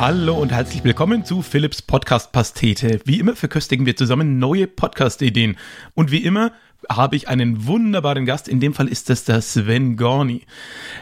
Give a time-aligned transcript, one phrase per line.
[0.00, 3.02] Hallo und herzlich willkommen zu Philips Podcast Pastete.
[3.04, 5.58] Wie immer verköstigen wir zusammen neue Podcast-Ideen.
[5.92, 6.52] Und wie immer
[6.88, 8.48] habe ich einen wunderbaren Gast.
[8.48, 10.46] In dem Fall ist das der Sven Gorni.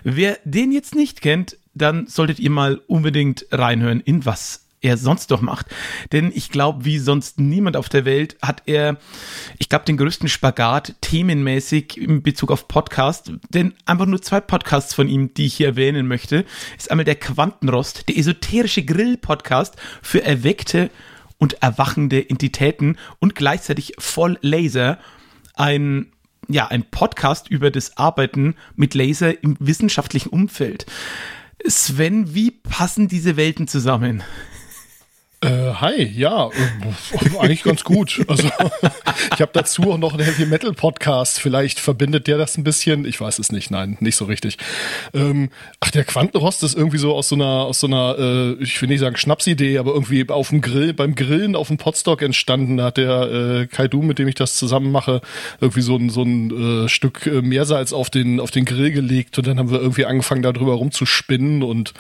[0.03, 5.31] Wer den jetzt nicht kennt, dann solltet ihr mal unbedingt reinhören, in was er sonst
[5.31, 5.67] doch macht.
[6.13, 8.97] Denn ich glaube, wie sonst niemand auf der Welt hat er,
[9.59, 13.33] ich glaube, den größten Spagat themenmäßig in Bezug auf Podcast.
[13.51, 16.45] Denn einfach nur zwei Podcasts von ihm, die ich hier erwähnen möchte,
[16.77, 20.91] ist einmal der Quantenrost, der esoterische Grill-Podcast für erweckte
[21.39, 24.99] und erwachende Entitäten und gleichzeitig voll Laser.
[25.55, 26.13] Ein
[26.51, 30.87] ja, ein Podcast über das Arbeiten mit Laser im wissenschaftlichen Umfeld.
[31.67, 34.23] Sven, wie passen diese Welten zusammen?
[35.41, 38.25] Äh, hi, ja, äh, eigentlich ganz gut.
[38.27, 38.49] Also
[39.35, 41.39] ich habe dazu auch noch einen Heavy Metal Podcast.
[41.39, 43.05] Vielleicht verbindet der das ein bisschen.
[43.05, 43.71] Ich weiß es nicht.
[43.71, 44.59] Nein, nicht so richtig.
[45.15, 48.83] Ähm, ach, der Quantenrost ist irgendwie so aus so einer, aus so einer, äh, ich
[48.83, 52.79] will nicht sagen Schnapsidee, aber irgendwie auf dem Grill, beim Grillen auf dem Potstock entstanden.
[52.79, 55.21] Da hat der äh, Kaidu, mit dem ich das zusammen mache,
[55.61, 59.39] irgendwie so ein, so ein äh, Stück äh, Meersalz auf den, auf den Grill gelegt
[59.39, 61.95] und dann haben wir irgendwie angefangen, darüber rumzuspinnen und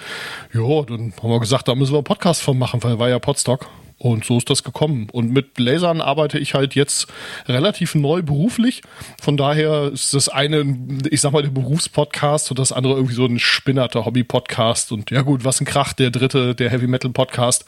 [0.52, 3.20] ja, dann haben wir gesagt, da müssen wir einen Podcast von machen, weil war ja
[3.28, 3.68] Podstock.
[3.98, 5.08] Und so ist das gekommen.
[5.12, 7.08] Und mit Lasern arbeite ich halt jetzt
[7.46, 8.80] relativ neu beruflich.
[9.20, 10.64] Von daher ist das eine,
[11.10, 14.92] ich sag mal, der Berufspodcast und das andere irgendwie so ein spinnerter Hobby-Podcast.
[14.92, 17.66] Und ja gut, was ein Krach, der dritte, der Heavy Metal Podcast,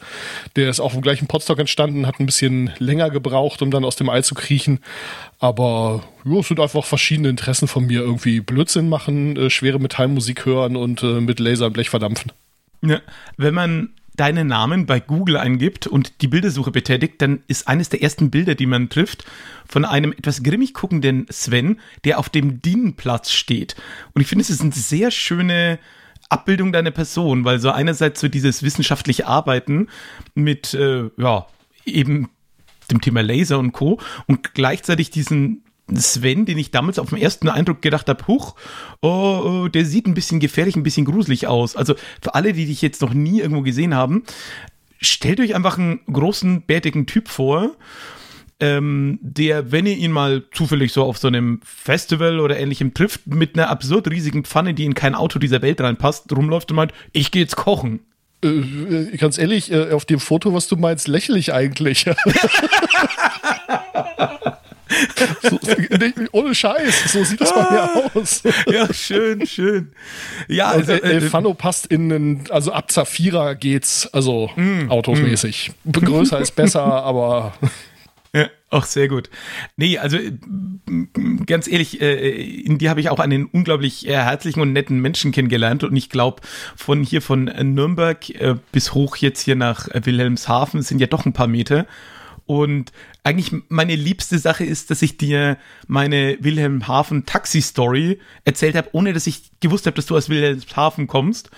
[0.55, 3.97] der ist auch im gleichen Podstock entstanden, hat ein bisschen länger gebraucht, um dann aus
[3.97, 4.79] dem Ei zu kriechen.
[5.37, 7.99] Aber ja, es sind einfach verschiedene Interessen von mir.
[7.99, 12.31] Irgendwie Blödsinn machen, äh, schwere Metallmusik hören und äh, mit Laser und Blech verdampfen.
[12.81, 12.99] Ja,
[13.37, 18.01] wenn man deinen Namen bei Google eingibt und die Bildersuche betätigt, dann ist eines der
[18.01, 19.25] ersten Bilder, die man trifft,
[19.67, 23.75] von einem etwas grimmig guckenden Sven, der auf dem Dienenplatz steht.
[24.13, 25.79] Und ich finde, es ist eine sehr schöne
[26.29, 29.87] Abbildung deiner Person, weil so einerseits so dieses wissenschaftliche Arbeiten
[30.35, 31.47] mit, äh, ja,
[31.85, 32.29] eben
[32.89, 33.99] dem Thema Laser und Co.
[34.27, 35.63] und gleichzeitig diesen
[35.97, 38.55] Sven, den ich damals auf den ersten Eindruck gedacht habe, huch,
[39.01, 41.75] oh, oh, der sieht ein bisschen gefährlich, ein bisschen gruselig aus.
[41.75, 44.23] Also für alle, die dich jetzt noch nie irgendwo gesehen haben,
[44.99, 47.71] stellt euch einfach einen großen, bärtigen Typ vor,
[48.59, 53.25] ähm, der, wenn ihr ihn mal zufällig so auf so einem Festival oder ähnlichem trifft,
[53.25, 56.93] mit einer absurd riesigen Pfanne, die in kein Auto dieser Welt reinpasst, rumläuft und meint,
[57.11, 58.01] ich gehe jetzt kochen.
[58.43, 62.05] Äh, äh, ganz ehrlich, äh, auf dem Foto, was du meinst, lächle ich eigentlich.
[65.41, 65.59] so,
[66.31, 68.11] ohne Scheiß, so sieht das bei mir ah.
[68.13, 68.43] aus.
[68.67, 69.91] Ja, schön, schön.
[70.47, 75.71] Ja, also, äh, Elfano passt in einen, also ab Zafira geht's, also mm, autosmäßig.
[75.83, 75.91] Mm.
[75.91, 77.53] Größer ist besser, aber.
[78.33, 79.29] Ja, auch sehr gut.
[79.75, 80.17] Nee, also
[81.45, 85.33] ganz ehrlich, äh, in dir habe ich auch einen unglaublich äh, herzlichen und netten Menschen
[85.33, 86.41] kennengelernt und ich glaube,
[86.77, 91.33] von hier von Nürnberg äh, bis hoch jetzt hier nach Wilhelmshaven sind ja doch ein
[91.33, 91.85] paar Meter.
[92.45, 92.91] Und
[93.23, 99.13] eigentlich meine liebste Sache ist, dass ich dir meine Wilhelmshaven Taxi Story erzählt habe, ohne
[99.13, 101.51] dass ich gewusst habe, dass du aus Wilhelmshaven kommst.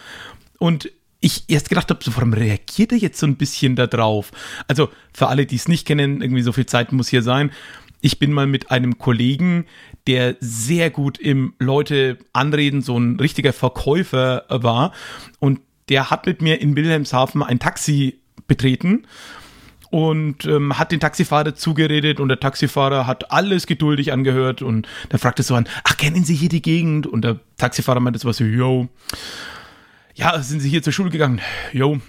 [0.60, 0.92] Und
[1.22, 4.32] ich erst gedacht habe, so, warum reagiert er jetzt so ein bisschen da drauf?
[4.68, 7.52] Also für alle, die es nicht kennen, irgendwie so viel Zeit muss hier sein.
[8.02, 9.66] Ich bin mal mit einem Kollegen,
[10.06, 14.92] der sehr gut im Leute anreden, so ein richtiger Verkäufer war.
[15.40, 19.08] Und der hat mit mir in Wilhelmshaven ein Taxi betreten
[19.94, 25.20] und ähm, hat den Taxifahrer zugeredet und der Taxifahrer hat alles geduldig angehört und dann
[25.20, 27.06] fragte so an, ach, kennen Sie hier die Gegend?
[27.06, 28.90] Und der Taxifahrer meinte so was yo,
[30.16, 31.42] ja, sind Sie hier zur Schule gegangen?
[31.74, 32.00] Jo.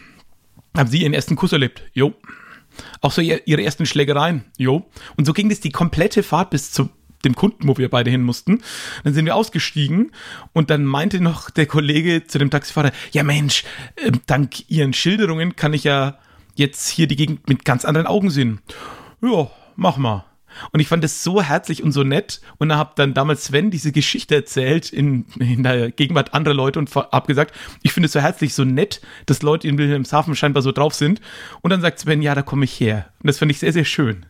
[0.74, 1.82] Haben Sie Ihren ersten Kuss erlebt?
[1.92, 2.14] Jo.
[3.02, 4.46] Auch so Ihre ersten Schlägereien?
[4.56, 4.90] Jo.
[5.18, 6.88] Und so ging das die komplette Fahrt bis zu
[7.26, 8.62] dem Kunden, wo wir beide hin mussten.
[9.02, 10.10] Dann sind wir ausgestiegen
[10.54, 13.64] und dann meinte noch der Kollege zu dem Taxifahrer, ja Mensch,
[13.96, 16.16] äh, dank Ihren Schilderungen kann ich ja
[16.54, 18.60] jetzt hier die Gegend mit ganz anderen Augen sehen.
[19.22, 20.24] Ja, mach mal.
[20.72, 23.92] Und ich fand das so herzlich und so nett und habe dann damals Sven diese
[23.92, 28.20] Geschichte erzählt in, in der Gegenwart anderer Leute und habe gesagt, ich finde es so
[28.20, 31.20] herzlich, so nett, dass Leute in Wilhelmshaven scheinbar so drauf sind.
[31.60, 33.10] Und dann sagt Sven, ja, da komme ich her.
[33.20, 34.26] Und das fand ich sehr, sehr schön.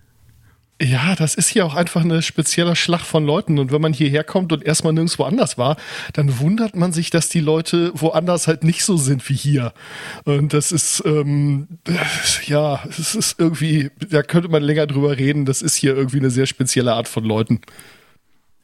[0.83, 3.61] Ja, das ist hier auch einfach eine spezielle Schlacht von Leuten.
[3.61, 5.77] Und wenn man hierher kommt und erstmal nirgendwo anders war,
[6.15, 9.73] dann wundert man sich, dass die Leute woanders halt nicht so sind wie hier.
[10.25, 11.69] Und das ist, ähm,
[12.47, 15.45] ja, es ist irgendwie, da könnte man länger drüber reden.
[15.45, 17.61] Das ist hier irgendwie eine sehr spezielle Art von Leuten.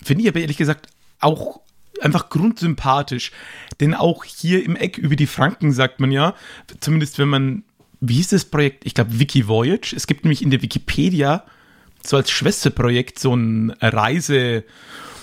[0.03, 0.89] Finde ich aber ehrlich gesagt
[1.21, 1.61] auch
[2.01, 3.31] einfach grundsympathisch.
[3.79, 6.35] Denn auch hier im Eck über die Franken sagt man ja,
[6.81, 7.63] zumindest wenn man,
[8.01, 8.85] wie hieß das Projekt?
[8.85, 9.95] Ich glaube, Wiki Voyage.
[9.95, 11.45] Es gibt nämlich in der Wikipedia
[12.05, 14.65] so als Schwesterprojekt so ein Reise,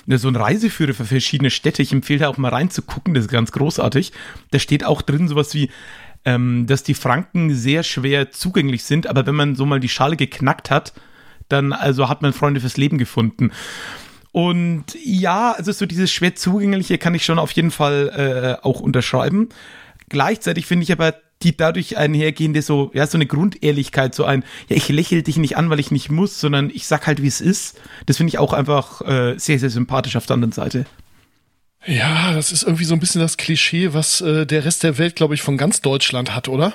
[0.08, 1.82] so ein Reiseführer für verschiedene Städte.
[1.82, 4.12] Ich empfehle da auch mal reinzugucken, das ist ganz großartig.
[4.52, 5.70] Da steht auch drin sowas wie
[6.28, 10.18] ähm, dass die Franken sehr schwer zugänglich sind, aber wenn man so mal die Schale
[10.18, 10.92] geknackt hat,
[11.48, 13.52] dann also hat man Freunde fürs Leben gefunden.
[14.34, 18.82] Und ja, also so dieses schwer zugängliche kann ich schon auf jeden Fall äh, auch
[18.82, 19.48] unterschreiben.
[20.10, 21.16] Gleichzeitig finde ich aber
[21.48, 25.58] die dadurch einhergehende so, ja, so eine Grundehrlichkeit, so ein, ja, ich lächel dich nicht
[25.58, 27.80] an, weil ich nicht muss, sondern ich sag halt, wie es ist.
[28.06, 30.86] Das finde ich auch einfach äh, sehr, sehr sympathisch auf der anderen Seite.
[31.86, 35.16] Ja, das ist irgendwie so ein bisschen das Klischee, was äh, der Rest der Welt,
[35.16, 36.74] glaube ich, von ganz Deutschland hat, oder?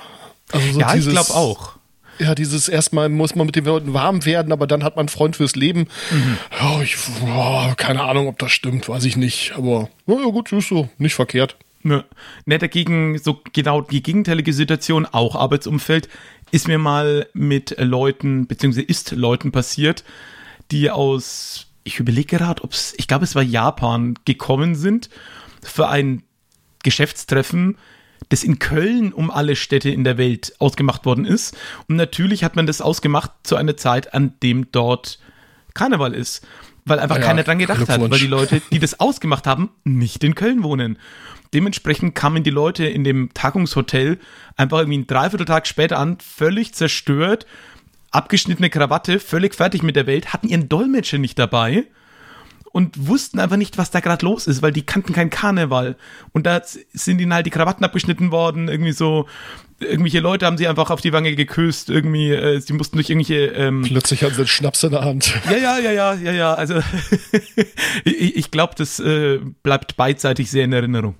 [0.51, 1.73] Also so ja, dieses, ich glaube auch.
[2.19, 5.09] Ja, dieses erstmal muss man mit den Leuten warm werden, aber dann hat man einen
[5.09, 5.87] Freund fürs Leben.
[6.09, 6.37] Mhm.
[6.63, 9.53] Oh, ich, oh, keine Ahnung, ob das stimmt, weiß ich nicht.
[9.55, 11.57] Aber ja, gut, ist so, nicht verkehrt.
[11.85, 12.05] Ne,
[12.45, 16.07] ne, dagegen so genau die gegenteilige Situation, auch Arbeitsumfeld,
[16.51, 20.03] ist mir mal mit Leuten, beziehungsweise ist Leuten passiert,
[20.71, 25.09] die aus, ich überlege gerade, ob es, ich glaube, es war Japan, gekommen sind
[25.61, 26.23] für ein
[26.83, 27.77] Geschäftstreffen,
[28.29, 31.57] das in Köln um alle Städte in der Welt ausgemacht worden ist.
[31.87, 35.19] Und natürlich hat man das ausgemacht zu einer Zeit, an dem dort
[35.73, 36.45] Karneval ist.
[36.85, 40.23] Weil einfach ja, keiner dran gedacht hat, weil die Leute, die das ausgemacht haben, nicht
[40.23, 40.97] in Köln wohnen.
[41.53, 44.19] Dementsprechend kamen die Leute in dem Tagungshotel
[44.57, 47.45] einfach irgendwie einen Dreivierteltag später an, völlig zerstört,
[48.11, 51.85] abgeschnittene Krawatte, völlig fertig mit der Welt, hatten ihren Dolmetscher nicht dabei
[52.73, 55.95] und wussten einfach nicht, was da gerade los ist, weil die kannten keinen Karneval.
[56.31, 56.59] Und da
[56.91, 59.27] sind ihnen halt die Krawatten abgeschnitten worden, irgendwie so,
[59.79, 63.45] irgendwelche Leute haben sie einfach auf die Wange geküsst, irgendwie, äh, sie mussten durch irgendwelche.
[63.45, 65.33] Ähm Plötzlich haben sie einen Schnaps in der Hand.
[65.45, 66.53] Ja, ja, ja, ja, ja, ja.
[66.55, 66.81] Also
[68.05, 71.15] ich, ich glaube, das äh, bleibt beidseitig sehr in Erinnerung.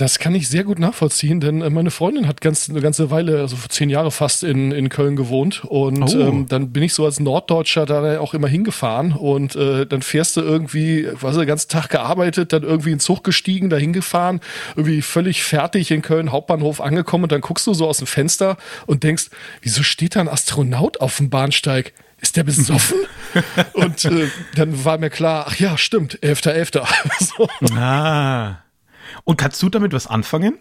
[0.00, 3.40] Das kann ich sehr gut nachvollziehen, denn äh, meine Freundin hat ganz, eine ganze Weile,
[3.40, 5.62] also vor zehn Jahre fast in, in Köln gewohnt.
[5.66, 6.18] Und oh.
[6.18, 9.12] ähm, dann bin ich so als Norddeutscher da auch immer hingefahren.
[9.12, 13.00] Und äh, dann fährst du irgendwie, was den ganzen Tag gearbeitet, dann irgendwie in den
[13.00, 14.40] Zug gestiegen, da hingefahren,
[14.74, 17.24] irgendwie völlig fertig in Köln Hauptbahnhof angekommen.
[17.24, 18.56] Und dann guckst du so aus dem Fenster
[18.86, 19.26] und denkst,
[19.60, 21.92] wieso steht da ein Astronaut auf dem Bahnsteig?
[22.22, 22.98] ist der besoffen?
[23.72, 26.84] und äh, dann war mir klar, ach ja, stimmt, 11.11.
[26.84, 26.88] .11.
[27.68, 27.74] so.
[27.74, 28.58] Ah.
[29.24, 30.58] Und kannst du damit was anfangen?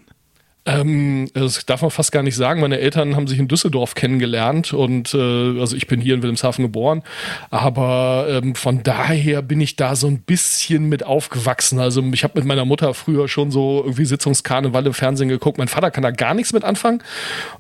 [0.66, 2.60] Ähm, das darf man fast gar nicht sagen.
[2.60, 6.64] Meine Eltern haben sich in Düsseldorf kennengelernt und äh, also ich bin hier in Wilhelmshaven
[6.64, 7.02] geboren,
[7.50, 11.80] aber ähm, von daher bin ich da so ein bisschen mit aufgewachsen.
[11.80, 15.58] Also ich habe mit meiner Mutter früher schon so irgendwie Sitzungskarneval im Fernsehen geguckt.
[15.58, 17.02] Mein Vater kann da gar nichts mit anfangen,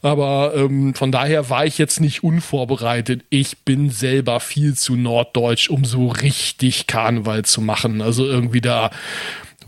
[0.01, 3.23] aber ähm, von daher war ich jetzt nicht unvorbereitet.
[3.29, 8.01] Ich bin selber viel zu norddeutsch, um so richtig Karneval zu machen.
[8.01, 8.91] Also irgendwie da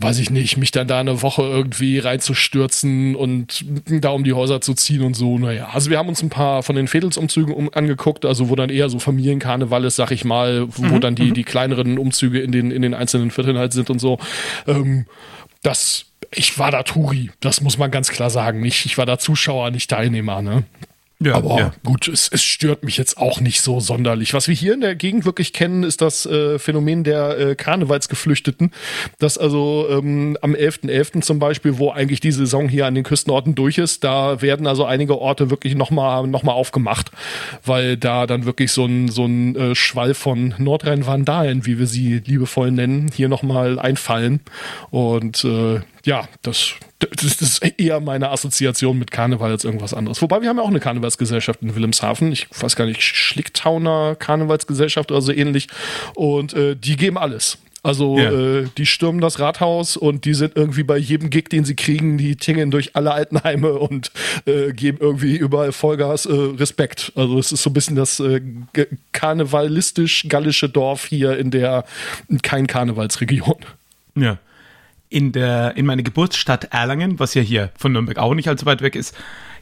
[0.00, 4.60] weiß ich nicht, mich dann da eine Woche irgendwie reinzustürzen und da um die Häuser
[4.60, 5.38] zu ziehen und so.
[5.38, 8.70] Naja, also wir haben uns ein paar von den Fädelsumzügen um, angeguckt, also wo dann
[8.70, 11.34] eher so Familienkarneval ist, sag ich mal, wo mhm, dann die, mhm.
[11.34, 14.18] die kleineren Umzüge in den, in den einzelnen Vierteln halt sind und so.
[14.66, 15.06] Ähm,
[15.62, 18.60] das, ich war da Turi, das muss man ganz klar sagen.
[18.60, 20.64] Nicht, ich war da Zuschauer, nicht Teilnehmer, ne?
[21.24, 21.72] Ja, aber ja.
[21.84, 24.34] gut, es, es, stört mich jetzt auch nicht so sonderlich.
[24.34, 28.72] Was wir hier in der Gegend wirklich kennen, ist das äh, Phänomen der äh, Karnevalsgeflüchteten,
[29.18, 30.88] dass also ähm, am 11.11.
[30.88, 31.20] .11.
[31.22, 34.84] zum Beispiel, wo eigentlich die Saison hier an den Küstenorten durch ist, da werden also
[34.84, 37.10] einige Orte wirklich nochmal noch mal aufgemacht,
[37.64, 42.22] weil da dann wirklich so ein, so ein äh, Schwall von Nordrhein-Vandalen, wie wir sie
[42.24, 44.40] liebevoll nennen, hier nochmal einfallen.
[44.90, 46.74] Und äh, ja, das,
[47.10, 50.22] das, ist eher meine Assoziation mit Karneval als irgendwas anderes.
[50.22, 52.32] Wobei wir haben ja auch eine Karnevalsgesellschaft in Wilhelmshaven.
[52.32, 55.68] Ich weiß gar nicht, Schlicktauner Karnevalsgesellschaft oder so ähnlich.
[56.14, 57.58] Und äh, die geben alles.
[57.84, 58.30] Also ja.
[58.30, 62.16] äh, die stürmen das Rathaus und die sind irgendwie bei jedem Gig, den sie kriegen,
[62.16, 64.12] die tingeln durch alle Altenheime und
[64.46, 67.12] äh, geben irgendwie überall Vollgas äh, Respekt.
[67.16, 68.40] Also es ist so ein bisschen das äh,
[69.10, 71.84] karnevalistisch-gallische Dorf hier in der
[72.42, 73.56] kein Karnevalsregion.
[74.14, 74.38] Ja
[75.12, 78.82] in, der, in meine Geburtsstadt Erlangen, was ja hier von Nürnberg auch nicht allzu weit
[78.82, 79.14] weg ist,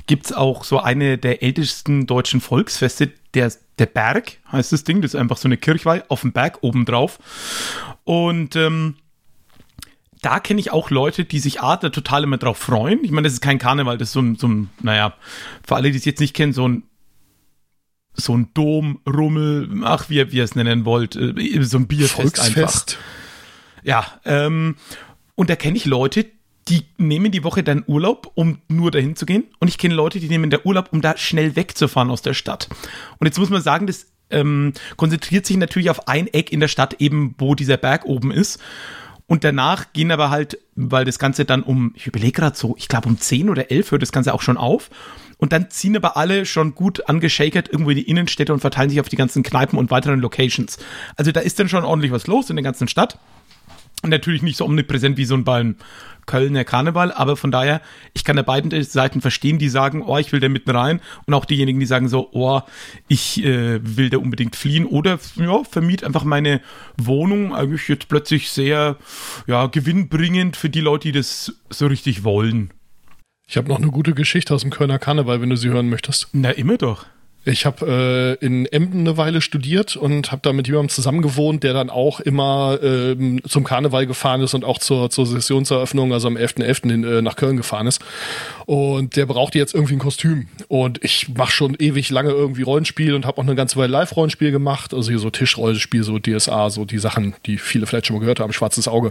[0.07, 5.03] gibt es auch so eine der ältesten deutschen Volksfeste, der, der Berg heißt das Ding,
[5.03, 7.19] das ist einfach so eine Kirchweih auf dem Berg obendrauf.
[8.05, 8.97] Und ähm,
[10.23, 13.05] da kenne ich auch Leute, die sich A, da total immer drauf freuen.
[13.05, 15.15] Ich meine, das ist kein Karneval, das ist so ein, so ein naja,
[15.67, 16.85] für alle, die es jetzt nicht kennen, so ein
[18.15, 22.15] so ein Dom, Rummel, ach, wie, wie ihr es nennen wollt, äh, so ein Bierfest
[22.15, 22.59] Volksfest.
[22.59, 22.97] einfach.
[23.83, 24.77] Ja, ähm,
[25.41, 26.27] und da kenne ich Leute,
[26.69, 29.45] die nehmen die Woche dann Urlaub, um nur dahin zu gehen.
[29.59, 32.69] Und ich kenne Leute, die nehmen der Urlaub, um da schnell wegzufahren aus der Stadt.
[33.19, 36.69] Und jetzt muss man sagen, das ähm, konzentriert sich natürlich auf ein Eck in der
[36.69, 38.61] Stadt, eben wo dieser Berg oben ist.
[39.29, 42.89] Und danach gehen aber halt, weil das Ganze dann um, ich überlege gerade so, ich
[42.89, 44.91] glaube um 10 oder 11 hört das Ganze auch schon auf.
[45.39, 49.01] Und dann ziehen aber alle schon gut angeschakert irgendwo in die Innenstädte und verteilen sich
[49.01, 50.77] auf die ganzen Kneipen und weiteren Locations.
[51.17, 53.19] Also da ist dann schon ordentlich was los in der ganzen Stadt.
[54.03, 55.77] Natürlich nicht so omnipräsent wie so ein beim
[56.27, 57.81] Kölner Karneval, aber von daher,
[58.15, 61.35] ich kann ja beiden Seiten verstehen, die sagen, oh, ich will da mitten rein und
[61.35, 62.61] auch diejenigen, die sagen so, oh,
[63.09, 66.61] ich äh, will da unbedingt fliehen oder ja, vermiet einfach meine
[66.97, 68.97] Wohnung, eigentlich jetzt plötzlich sehr
[69.47, 72.71] ja, gewinnbringend für die Leute, die das so richtig wollen.
[73.49, 76.29] Ich habe noch eine gute Geschichte aus dem Kölner Karneval, wenn du sie hören möchtest.
[76.33, 77.07] Na, immer doch.
[77.45, 81.73] Ich habe äh, in Emden eine Weile studiert und habe da mit jemandem zusammengewohnt, der
[81.73, 86.37] dann auch immer ähm, zum Karneval gefahren ist und auch zur, zur Sessionseröffnung, also am
[86.37, 86.85] 11.11.
[86.85, 87.19] .11.
[87.19, 88.03] äh, nach Köln gefahren ist.
[88.71, 90.47] Und der brauchte jetzt irgendwie ein Kostüm.
[90.69, 94.53] Und ich mache schon ewig lange irgendwie Rollenspiel und habe auch eine ganze Weile Live-Rollenspiel
[94.53, 94.95] gemacht.
[94.95, 98.39] Also hier so Tischrollenspiel, so DSA, so die Sachen, die viele vielleicht schon mal gehört
[98.39, 99.11] haben, schwarzes Auge.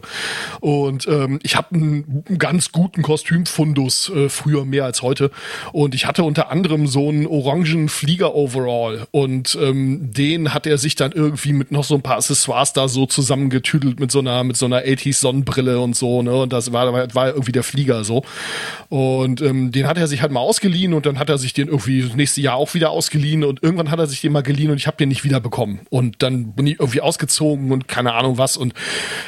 [0.61, 5.29] Und ähm, ich habe einen ganz guten Kostümfundus, äh, früher mehr als heute.
[5.73, 9.07] Und ich hatte unter anderem so einen orangen Flieger Flieger-Overall.
[9.11, 12.87] Und ähm, den hat er sich dann irgendwie mit noch so ein paar Accessoires da
[12.87, 16.33] so zusammengetüdelt mit so einer, mit so einer 80s Sonnenbrille und so, ne?
[16.33, 18.23] Und das war, war irgendwie der Flieger so.
[18.89, 21.68] Und ähm, den hat er sich halt mal ausgeliehen und dann hat er sich den
[21.68, 24.72] irgendwie das nächste Jahr auch wieder ausgeliehen und irgendwann hat er sich den mal geliehen
[24.72, 25.82] und ich habe den nicht wieder bekommen.
[25.89, 28.74] Und dann bin ich irgendwie ausgezogen und keine Ahnung was und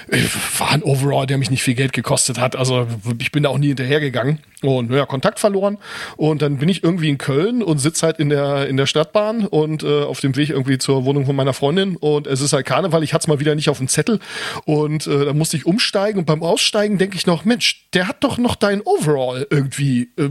[0.09, 0.19] äh,
[0.57, 2.55] war ein Overall, der mich nicht viel Geld gekostet hat.
[2.55, 2.87] Also
[3.19, 5.77] ich bin da auch nie hinterhergegangen und naja, Kontakt verloren
[6.17, 9.45] und dann bin ich irgendwie in Köln und sitze halt in der in der Stadtbahn
[9.47, 12.65] und äh, auf dem Weg irgendwie zur Wohnung von meiner Freundin und es ist halt
[12.65, 14.19] Karneval, ich hatte es mal wieder nicht auf dem Zettel
[14.65, 18.23] und äh, da musste ich umsteigen und beim Aussteigen denke ich noch, Mensch, der hat
[18.23, 20.29] doch noch dein Overall irgendwie, äh,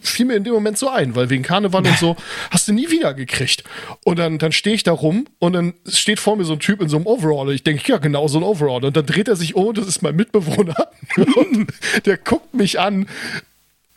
[0.00, 2.16] fiel mir in dem Moment so ein, weil wegen Karneval und so
[2.50, 3.64] hast du nie wieder gekriegt
[4.04, 6.80] und dann, dann stehe ich da rum und dann steht vor mir so ein Typ
[6.80, 9.28] in so einem Overall und ich denke, ja genau so ein Overall und dann dreht
[9.28, 11.72] er sich um und das ist mein Mitbewohner und
[12.06, 13.06] der guckt mich an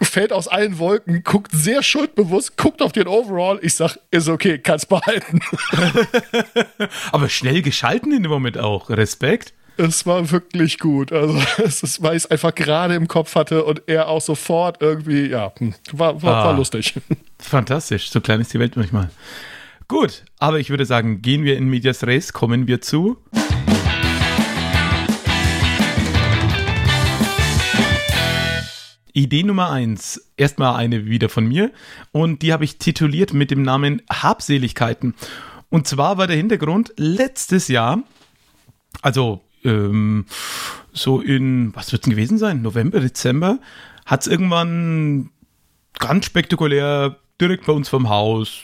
[0.02, 3.60] fällt aus allen Wolken, guckt sehr schuldbewusst, guckt auf den Overall.
[3.62, 5.40] Ich sag, ist okay, kannst behalten.
[7.12, 8.90] Aber schnell geschalten in dem Moment auch.
[8.90, 9.54] Respekt.
[9.76, 11.12] Es war wirklich gut.
[11.12, 14.82] Also, es ist, weil ich es einfach gerade im Kopf hatte und er auch sofort
[14.82, 16.94] irgendwie, ja, hm, war, war, ah, war lustig.
[17.40, 18.12] Fantastisch.
[18.12, 19.10] So klein ist die Welt manchmal.
[19.88, 23.18] Gut, aber ich würde sagen, gehen wir in Medias Res, kommen wir zu.
[29.16, 31.72] Idee Nummer eins, erstmal eine wieder von mir
[32.12, 35.14] und die habe ich tituliert mit dem Namen Habseligkeiten.
[35.70, 38.02] Und zwar war der Hintergrund letztes Jahr,
[39.04, 40.26] also ähm,
[40.92, 43.60] so in, was wird es gewesen sein, November, Dezember,
[44.06, 45.30] hat es irgendwann
[46.00, 48.64] ganz spektakulär direkt bei uns vom Haus,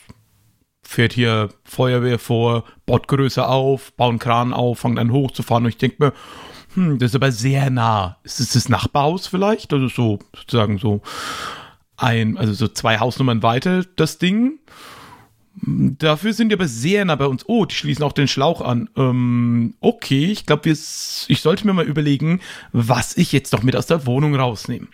[0.84, 5.78] fährt hier Feuerwehr vor, baut größer auf, bauen Kran auf, fangen dann hochzufahren und ich
[5.78, 6.14] denke mir,
[6.74, 8.18] hm, das ist aber sehr nah.
[8.24, 9.74] Ist es das Nachbarhaus vielleicht?
[9.74, 11.02] Also so, sozusagen so
[11.98, 14.60] ein, also so zwei Hausnummern weiter, das Ding.
[15.62, 17.44] Dafür sind die aber sehr nah bei uns.
[17.48, 18.90] Oh, die schließen auch den Schlauch an.
[18.96, 22.40] Ähm, okay, ich glaube, ich sollte mir mal überlegen,
[22.72, 24.88] was ich jetzt noch mit aus der Wohnung rausnehme.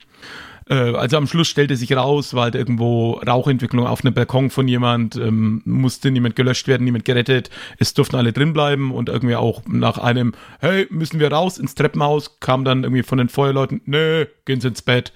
[0.70, 4.68] Äh, also am Schluss stellte sich raus, war halt irgendwo Rauchentwicklung auf einem Balkon von
[4.68, 9.36] jemand, ähm, musste niemand gelöscht werden, niemand gerettet, es durften alle drin bleiben und irgendwie
[9.36, 13.82] auch nach einem, hey, müssen wir raus ins Treppenhaus, kam dann irgendwie von den Feuerleuten,
[13.86, 15.14] nö, gehen Sie ins Bett.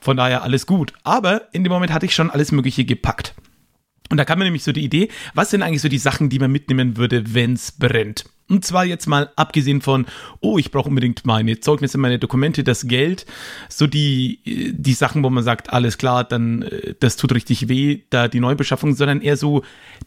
[0.00, 0.94] Von daher alles gut.
[1.02, 3.34] Aber in dem Moment hatte ich schon alles Mögliche gepackt.
[4.10, 6.40] Und da kam mir nämlich so die Idee, was sind eigentlich so die Sachen, die
[6.40, 8.24] man mitnehmen würde, wenn es brennt?
[8.48, 10.06] Und zwar jetzt mal abgesehen von,
[10.40, 13.24] oh, ich brauche unbedingt meine Zeugnisse, meine Dokumente, das Geld,
[13.68, 18.00] so die, die Sachen, wo man sagt, alles klar, dann, äh, das tut richtig weh,
[18.10, 19.62] da die Neubeschaffung, sondern eher so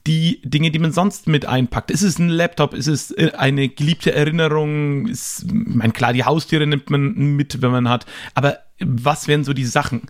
[0.05, 1.89] die Dinge, die man sonst mit einpackt.
[1.89, 2.73] Ist es ein Laptop?
[2.73, 5.07] Ist es äh, eine geliebte Erinnerung?
[5.07, 8.05] Ist, mein klar, die Haustiere nimmt man mit, wenn man hat.
[8.35, 10.01] Aber was wären so die Sachen?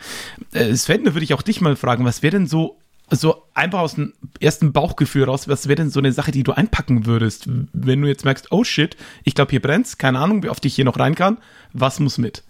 [0.54, 2.80] Äh, Sven, da würde ich auch dich mal fragen, was wäre denn so
[3.10, 6.54] so einfach aus dem ersten Bauchgefühl raus, was wäre denn so eine Sache, die du
[6.54, 10.50] einpacken würdest, wenn du jetzt merkst, oh shit, ich glaube, hier brennt's, keine Ahnung, wie
[10.50, 11.38] oft ich hier noch rein kann,
[11.74, 12.44] was muss mit?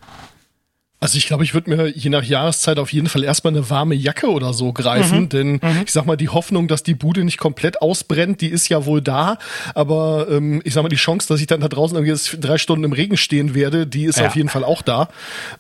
[1.04, 3.94] Also ich glaube, ich würde mir je nach Jahreszeit auf jeden Fall erstmal eine warme
[3.94, 5.30] Jacke oder so greifen, mhm.
[5.30, 5.82] denn mhm.
[5.86, 9.02] ich sag mal, die Hoffnung, dass die Bude nicht komplett ausbrennt, die ist ja wohl
[9.02, 9.38] da,
[9.76, 12.86] aber ähm, ich sag mal, die Chance, dass ich dann da draußen irgendwie drei Stunden
[12.86, 14.28] im Regen stehen werde, die ist ja.
[14.28, 15.10] auf jeden Fall auch da.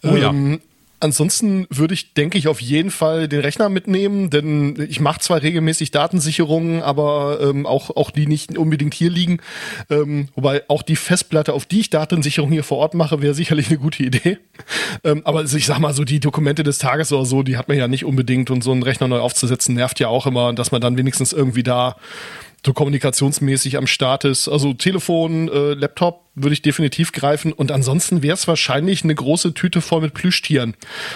[0.01, 0.59] Oh, ähm, ja.
[1.03, 5.41] Ansonsten würde ich, denke ich, auf jeden Fall den Rechner mitnehmen, denn ich mache zwar
[5.41, 9.41] regelmäßig Datensicherungen, aber ähm, auch, auch die nicht unbedingt hier liegen.
[9.89, 13.67] Ähm, wobei auch die Festplatte, auf die ich Datensicherung hier vor Ort mache, wäre sicherlich
[13.67, 14.37] eine gute Idee.
[15.03, 17.67] Ähm, aber also ich sag mal so, die Dokumente des Tages oder so, die hat
[17.67, 20.71] man ja nicht unbedingt und so einen Rechner neu aufzusetzen, nervt ja auch immer, dass
[20.71, 21.97] man dann wenigstens irgendwie da
[22.65, 24.47] so kommunikationsmäßig am Start ist.
[24.47, 27.51] Also Telefon, äh, Laptop würde ich definitiv greifen.
[27.51, 30.73] Und ansonsten wäre es wahrscheinlich eine große Tüte voll mit Plüschtieren.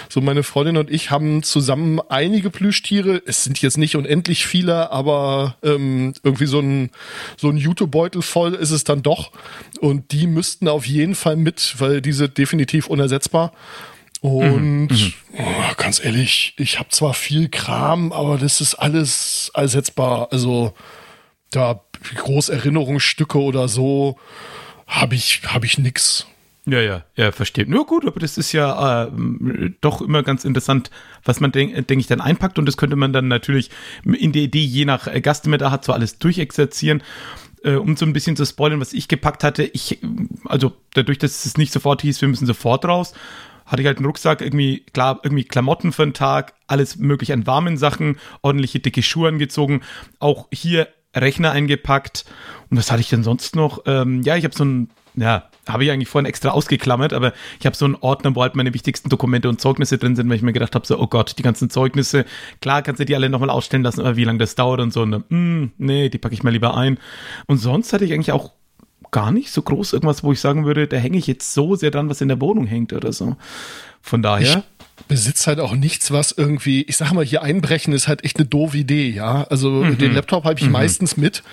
[0.10, 3.22] So meine Freundin und ich haben zusammen einige Plüschtiere.
[3.26, 6.92] Es sind jetzt nicht unendlich viele, aber ähm, irgendwie so ein,
[7.38, 9.32] so ein Jutebeutel voll ist es dann doch.
[9.80, 13.54] Und die müssten auf jeden Fall mit, weil die sind definitiv unersetzbar.
[14.20, 15.14] Und mhm, mhm.
[15.38, 20.30] oh, ganz ehrlich, ich habe zwar viel Kram, aber das ist alles ersetzbar.
[20.32, 20.74] Also
[21.52, 21.82] da
[22.16, 24.18] Großerinnerungsstücke oder so
[24.86, 26.28] habe ich, hab ich nix.
[26.66, 27.70] Ja, ja, ja, versteht.
[27.70, 29.12] Nur gut, aber das ist ja äh,
[29.80, 30.92] doch immer ganz interessant,
[31.24, 32.60] was man, denke denk ich, dann einpackt.
[32.60, 33.70] Und das könnte man dann natürlich
[34.04, 37.02] in der Idee, je nach äh, Gast, der da hat, so alles durchexerzieren.
[37.64, 39.64] Äh, um so ein bisschen zu spoilern, was ich gepackt hatte.
[39.64, 40.00] Ich,
[40.46, 43.14] also dadurch, dass es nicht sofort hieß, wir müssen sofort raus,
[43.66, 47.48] hatte ich halt einen Rucksack, irgendwie, klar, irgendwie Klamotten für einen Tag, alles möglich an
[47.48, 49.82] warmen Sachen, ordentliche dicke Schuhe angezogen,
[50.20, 52.26] auch hier Rechner eingepackt.
[52.70, 53.84] Und was hatte ich denn sonst noch?
[53.86, 57.66] Ähm, ja, ich habe so ein, ja, habe ich eigentlich vorhin extra ausgeklammert, aber ich
[57.66, 60.42] habe so einen Ordner, wo halt meine wichtigsten Dokumente und Zeugnisse drin sind, weil ich
[60.42, 62.26] mir gedacht habe, so, oh Gott, die ganzen Zeugnisse,
[62.62, 65.02] klar kannst du die alle nochmal ausstellen lassen, aber wie lange das dauert und so,
[65.02, 67.00] und dann, mm, nee, die packe ich mal lieber ein.
[67.48, 68.54] Und sonst hatte ich eigentlich auch
[69.12, 71.92] gar nicht so groß irgendwas, wo ich sagen würde, da hänge ich jetzt so sehr
[71.92, 73.36] dran, was in der Wohnung hängt oder so.
[74.02, 74.58] Von daher.
[74.58, 74.64] Ich
[75.08, 78.46] besitzt halt auch nichts, was irgendwie, ich sag mal, hier einbrechen ist halt echt eine
[78.46, 79.44] doofe Idee, ja.
[79.44, 79.98] Also mhm.
[79.98, 80.72] den Laptop habe ich mhm.
[80.72, 81.44] meistens mit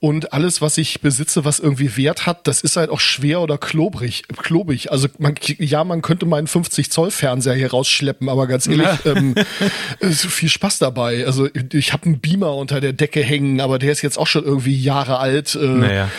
[0.00, 3.58] und alles, was ich besitze, was irgendwie Wert hat, das ist halt auch schwer oder
[3.58, 4.90] klobrig, klobig.
[4.90, 9.12] Also man, ja, man könnte meinen 50 Zoll Fernseher hier rausschleppen, aber ganz ehrlich, ja.
[9.12, 9.34] ähm,
[10.10, 11.26] viel Spaß dabei.
[11.26, 14.44] Also ich habe einen Beamer unter der Decke hängen, aber der ist jetzt auch schon
[14.44, 15.54] irgendwie Jahre alt.
[15.54, 16.10] Äh, naja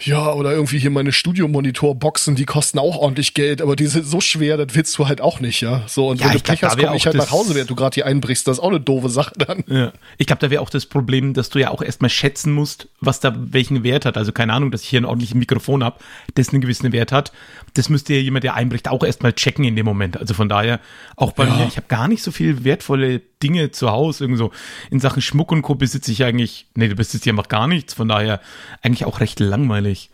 [0.00, 4.20] ja, oder irgendwie hier meine Studiomonitor-Boxen, die kosten auch ordentlich Geld, aber die sind so
[4.20, 5.82] schwer, das willst du halt auch nicht, ja.
[5.86, 7.94] So, und ja, wenn du Pech hast, komme ich halt nach Hause, während du gerade
[7.94, 8.46] hier einbrichst.
[8.46, 9.64] Das ist auch eine doofe Sache dann.
[9.66, 9.92] Ja.
[10.18, 13.20] Ich glaube, da wäre auch das Problem, dass du ja auch erstmal schätzen musst, was
[13.20, 14.16] da welchen Wert hat.
[14.16, 15.98] Also keine Ahnung, dass ich hier ein ordentliches Mikrofon habe,
[16.34, 17.32] das einen gewissen Wert hat.
[17.74, 20.16] Das müsste ja jemand, der einbricht, auch erstmal checken in dem Moment.
[20.16, 20.80] Also von daher,
[21.16, 21.56] auch bei ja.
[21.56, 24.24] mir, ich habe gar nicht so viel wertvolle Dinge zu Hause.
[24.24, 24.50] Irgendwie so
[24.90, 25.76] in Sachen Schmuck und Co.
[25.76, 27.94] besitze ich eigentlich, nee, du besitzt ja einfach gar nichts.
[27.94, 28.40] Von daher
[28.82, 30.10] eigentlich auch recht langweilig.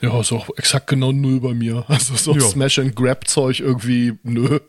[0.00, 1.84] Ja, ist auch exakt genau null bei mir.
[1.88, 2.40] Also so ja.
[2.40, 4.60] Smash-and-Grab-Zeug irgendwie, nö.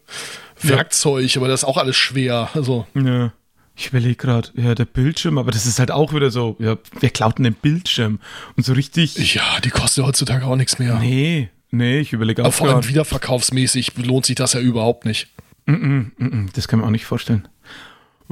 [0.61, 1.39] Werkzeug, ja.
[1.39, 2.49] aber das ist auch alles schwer.
[2.53, 2.87] Also.
[2.95, 3.31] Ja.
[3.75, 7.09] Ich überlege gerade, ja, der Bildschirm, aber das ist halt auch wieder so, ja, wer
[7.11, 8.19] klaut denn den Bildschirm?
[8.57, 9.35] Und so richtig.
[9.35, 10.99] Ja, die kostet heutzutage auch nichts mehr.
[10.99, 12.47] Nee, nee, ich überlege auch.
[12.47, 15.29] Aber vor allem wiederverkaufsmäßig lohnt sich das ja überhaupt nicht.
[15.65, 17.47] Mm -mm, mm das kann man auch nicht vorstellen.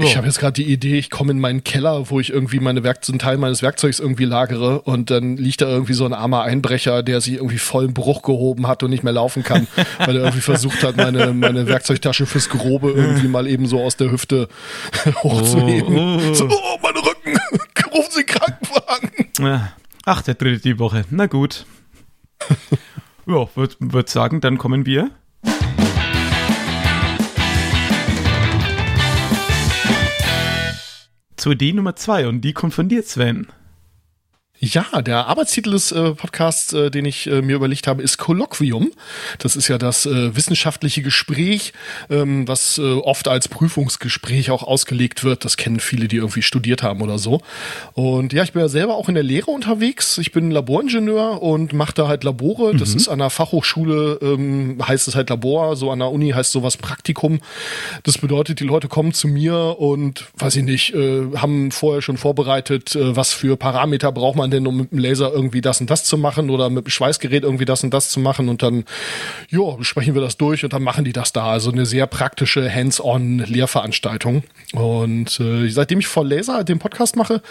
[0.06, 2.84] Ich habe jetzt gerade die Idee, ich komme in meinen Keller, wo ich irgendwie meine
[2.84, 6.44] Werk einen Teil meines Werkzeugs irgendwie lagere und dann liegt da irgendwie so ein armer
[6.44, 10.16] Einbrecher, der sich irgendwie voll im Bruch gehoben hat und nicht mehr laufen kann, weil
[10.16, 14.12] er irgendwie versucht hat, meine, meine Werkzeugtasche fürs Grobe irgendwie mal eben so aus der
[14.12, 14.50] Hüfte
[15.24, 15.98] hochzuheben.
[15.98, 16.34] Oh, oh.
[16.36, 17.40] So, oh, mein Rücken!
[17.96, 19.72] Rufen Sie Krankenwagen!
[20.06, 21.06] Ach, der dritte die Woche.
[21.10, 21.66] Na gut.
[23.26, 25.10] ja, würde würd sagen, dann kommen wir
[31.48, 33.48] zur Idee Nummer zwei und die kommt von dir, Sven.
[34.60, 38.91] Ja, der Arbeitstitel des äh, Podcasts, äh, den ich äh, mir überlegt habe, ist Kolloquium.
[39.38, 41.74] Das ist ja das äh, wissenschaftliche Gespräch,
[42.10, 45.46] ähm, was äh, oft als Prüfungsgespräch auch ausgelegt wird.
[45.46, 47.41] Das kennen viele, die irgendwie studiert haben oder so.
[47.93, 50.17] Und ja, ich bin ja selber auch in der Lehre unterwegs.
[50.17, 52.76] Ich bin Laboringenieur und mache da halt Labore.
[52.76, 52.98] Das mhm.
[52.98, 56.78] ist an der Fachhochschule, ähm, heißt es halt Labor, so an der Uni heißt sowas
[56.78, 57.41] Praktikum.
[58.02, 62.17] Das bedeutet, die Leute kommen zu mir und, weiß ich nicht, äh, haben vorher schon
[62.17, 65.90] vorbereitet, was für Parameter braucht man man denn, um mit dem Laser irgendwie das und
[65.90, 68.86] das zu machen oder mit dem Schweißgerät irgendwie das und das zu machen und dann,
[69.50, 71.52] ja, sprechen wir das durch und dann machen die das da.
[71.52, 74.44] Also eine sehr praktische Hands-on-Lehrveranstaltung.
[74.74, 77.42] Und äh, seitdem ich vor Laser den Podcast mache,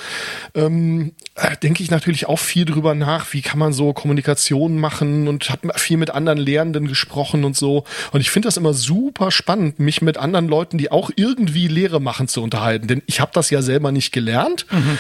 [0.55, 5.29] ähm, äh, denke ich natürlich auch viel drüber nach, wie kann man so Kommunikation machen
[5.29, 7.85] und habe viel mit anderen Lehrenden gesprochen und so.
[8.13, 12.01] Und ich finde das immer super spannend, mich mit anderen Leuten, die auch irgendwie Lehre
[12.01, 12.87] machen, zu unterhalten.
[12.87, 14.67] Denn ich habe das ja selber nicht gelernt.
[14.71, 14.99] Mhm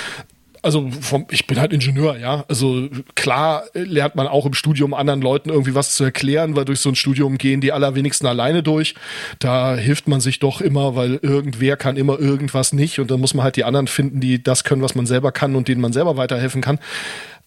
[0.66, 2.44] also vom, ich bin halt Ingenieur, ja.
[2.48, 6.80] Also klar lernt man auch im Studium anderen Leuten irgendwie was zu erklären, weil durch
[6.80, 8.94] so ein Studium gehen die allerwenigsten alleine durch.
[9.38, 13.32] Da hilft man sich doch immer, weil irgendwer kann immer irgendwas nicht und dann muss
[13.32, 15.92] man halt die anderen finden, die das können, was man selber kann und denen man
[15.92, 16.80] selber weiterhelfen kann.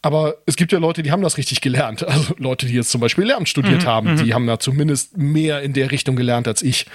[0.02, 2.06] Aber es gibt ja Leute, die haben das richtig gelernt.
[2.20, 4.34] Also Leute, die jetzt zum Beispiel Lehramt studiert mhm, haben, die mhm.
[4.34, 6.86] haben da zumindest mehr in der Richtung gelernt als ich.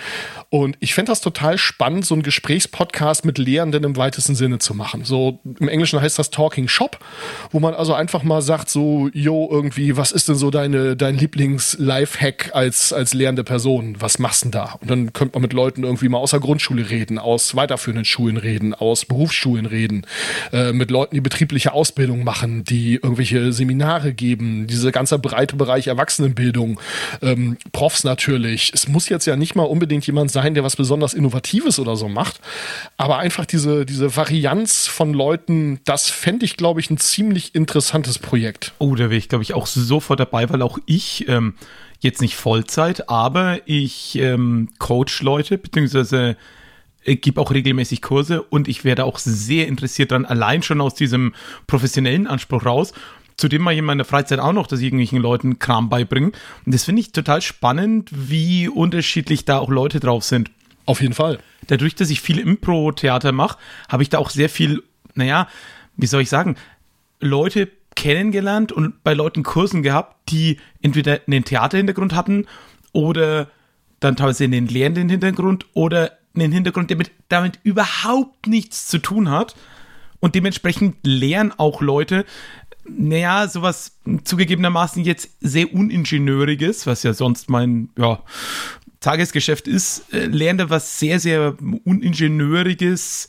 [0.50, 4.74] Und ich fände das total spannend, so einen Gesprächspodcast mit Lehrenden im weitesten Sinne zu
[4.74, 5.04] machen.
[5.04, 6.98] So im Englischen heißt das Talking Shop,
[7.50, 11.16] wo man also einfach mal sagt, so, yo, irgendwie, was ist denn so deine, dein
[11.16, 13.96] Lieblings-Lifehack als, als lehrende Person?
[13.98, 14.78] Was machst du denn da?
[14.80, 18.36] Und dann könnte man mit Leuten irgendwie mal aus der Grundschule reden, aus weiterführenden Schulen
[18.36, 20.06] reden, aus Berufsschulen reden,
[20.52, 25.86] äh, mit Leuten, die betriebliche Ausbildung machen, die irgendwelche Seminare geben, dieser ganze breite Bereich
[25.86, 26.80] Erwachsenenbildung,
[27.22, 28.72] ähm, Profs natürlich.
[28.74, 32.08] Es muss jetzt ja nicht mal unbedingt jemand sein, der was besonders Innovatives oder so
[32.08, 32.40] macht,
[32.96, 38.18] aber einfach diese, diese Varianz von Leuten, das fände ich, glaube ich, ein ziemlich interessantes
[38.18, 38.72] Projekt.
[38.78, 41.54] Oh, da wäre ich, glaube ich, auch sofort dabei, weil auch ich ähm,
[42.00, 46.36] jetzt nicht Vollzeit, aber ich ähm, coach Leute, beziehungsweise
[47.04, 51.34] gebe auch regelmäßig Kurse und ich werde auch sehr interessiert daran, allein schon aus diesem
[51.66, 52.92] professionellen Anspruch raus.
[53.36, 56.32] Zudem mache ich in meiner Freizeit auch noch, dass ich irgendwelchen Leuten Kram beibringe.
[56.64, 60.50] Und das finde ich total spannend, wie unterschiedlich da auch Leute drauf sind.
[60.86, 61.38] Auf jeden Fall.
[61.66, 64.82] Dadurch, dass ich viel Impro-Theater mache, habe ich da auch sehr viel,
[65.14, 65.48] naja,
[65.96, 66.56] wie soll ich sagen,
[67.20, 72.46] Leute kennengelernt und bei Leuten Kursen gehabt, die entweder einen Theaterhintergrund hatten
[72.92, 73.48] oder
[74.00, 79.30] dann teilweise einen lehrenden Hintergrund oder einen Hintergrund, der mit, damit überhaupt nichts zu tun
[79.30, 79.54] hat.
[80.20, 82.24] Und dementsprechend lernen auch Leute,
[82.88, 88.22] naja, sowas zugegebenermaßen jetzt sehr Uningenieuriges, was ja sonst mein ja,
[89.00, 93.28] Tagesgeschäft ist, äh, lernt was sehr, sehr Uningenieuriges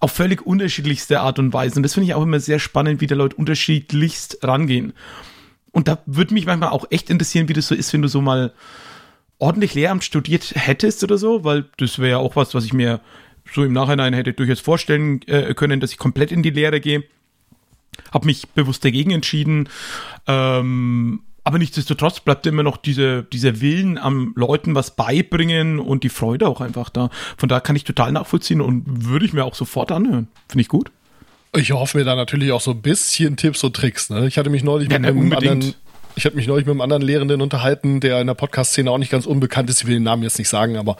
[0.00, 1.76] auf völlig unterschiedlichste Art und Weise.
[1.76, 4.92] Und das finde ich auch immer sehr spannend, wie da Leute unterschiedlichst rangehen.
[5.72, 8.20] Und da würde mich manchmal auch echt interessieren, wie das so ist, wenn du so
[8.20, 8.52] mal
[9.44, 13.00] ordentlich Lehramt studiert hättest oder so, weil das wäre ja auch was, was ich mir
[13.52, 17.04] so im Nachhinein hätte durchaus vorstellen äh, können, dass ich komplett in die Lehre gehe.
[18.10, 19.68] Habe mich bewusst dagegen entschieden.
[20.26, 26.08] Ähm, aber nichtsdestotrotz bleibt immer noch diese, dieser Willen am Leuten was beibringen und die
[26.08, 27.10] Freude auch einfach da.
[27.36, 30.28] Von da kann ich total nachvollziehen und würde ich mir auch sofort anhören.
[30.48, 30.90] Finde ich gut.
[31.54, 34.08] Ich hoffe mir da natürlich auch so ein bisschen Tipps und Tricks.
[34.08, 34.26] Ne?
[34.26, 35.74] Ich hatte mich neulich ja, mit einem anderen
[36.16, 39.10] ich habe mich neulich mit einem anderen Lehrenden unterhalten, der in der Podcast-Szene auch nicht
[39.10, 39.80] ganz unbekannt ist.
[39.80, 40.96] Ich will den Namen jetzt nicht sagen, aber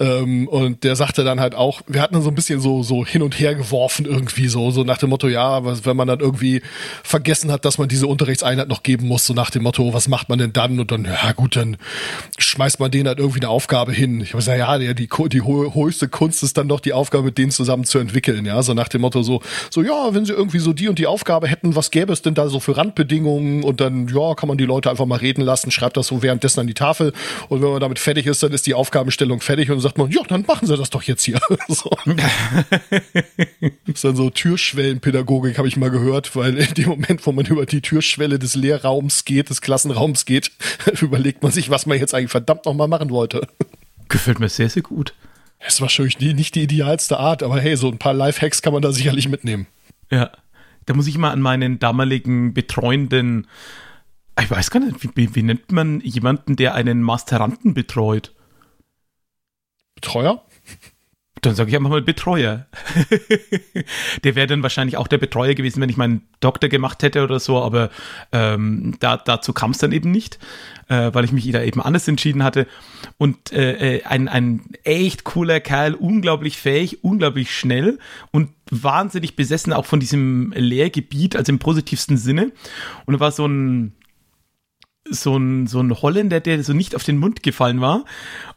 [0.00, 3.04] ähm, und der sagte dann halt auch, wir hatten dann so ein bisschen so so
[3.04, 6.20] hin und her geworfen irgendwie so so nach dem Motto, ja, was, wenn man dann
[6.20, 6.62] irgendwie
[7.02, 10.28] vergessen hat, dass man diese Unterrichtseinheit noch geben muss, so nach dem Motto, was macht
[10.28, 10.80] man denn dann?
[10.80, 11.76] Und dann ja gut, dann
[12.38, 14.20] schmeißt man denen halt irgendwie eine Aufgabe hin.
[14.20, 17.38] Ich habe gesagt, ja, die die, die höchste Kunst ist dann doch die Aufgabe, mit
[17.38, 20.58] denen zusammen zu entwickeln, ja, so nach dem Motto so so ja, wenn sie irgendwie
[20.58, 23.62] so die und die Aufgabe hätten, was gäbe es denn da so für Randbedingungen?
[23.62, 26.22] Und dann ja, kann man man die Leute einfach mal reden lassen, schreibt das so
[26.22, 27.12] währenddessen an die Tafel
[27.48, 30.10] und wenn man damit fertig ist, dann ist die Aufgabenstellung fertig und dann sagt man,
[30.10, 31.40] ja, dann machen Sie das doch jetzt hier.
[31.68, 31.90] so.
[32.06, 37.44] das ist dann so Türschwellenpädagogik, habe ich mal gehört, weil in dem Moment, wo man
[37.46, 40.52] über die Türschwelle des Lehrraums geht, des Klassenraums geht,
[41.00, 43.46] überlegt man sich, was man jetzt eigentlich verdammt nochmal machen wollte.
[44.08, 45.14] Gefällt mir sehr, sehr gut.
[45.58, 48.82] Es war wahrscheinlich nicht die idealste Art, aber hey, so ein paar Lifehacks kann man
[48.82, 49.66] da sicherlich mitnehmen.
[50.10, 50.30] Ja,
[50.86, 53.46] da muss ich mal an meinen damaligen betreuenden
[54.40, 58.34] ich weiß gar nicht, wie, wie nennt man jemanden, der einen Masteranten betreut?
[59.94, 60.44] Betreuer?
[61.40, 62.66] Dann sage ich einfach mal Betreuer.
[64.24, 67.38] der wäre dann wahrscheinlich auch der Betreuer gewesen, wenn ich meinen Doktor gemacht hätte oder
[67.38, 67.90] so, aber
[68.32, 70.38] ähm, da, dazu kam es dann eben nicht,
[70.88, 72.66] äh, weil ich mich da eben anders entschieden hatte.
[73.18, 77.98] Und äh, äh, ein, ein echt cooler Kerl, unglaublich fähig, unglaublich schnell
[78.30, 82.52] und wahnsinnig besessen auch von diesem Lehrgebiet, also im positivsten Sinne.
[83.04, 83.92] Und er war so ein
[85.08, 88.04] so ein, so ein Holländer, der so nicht auf den Mund gefallen war.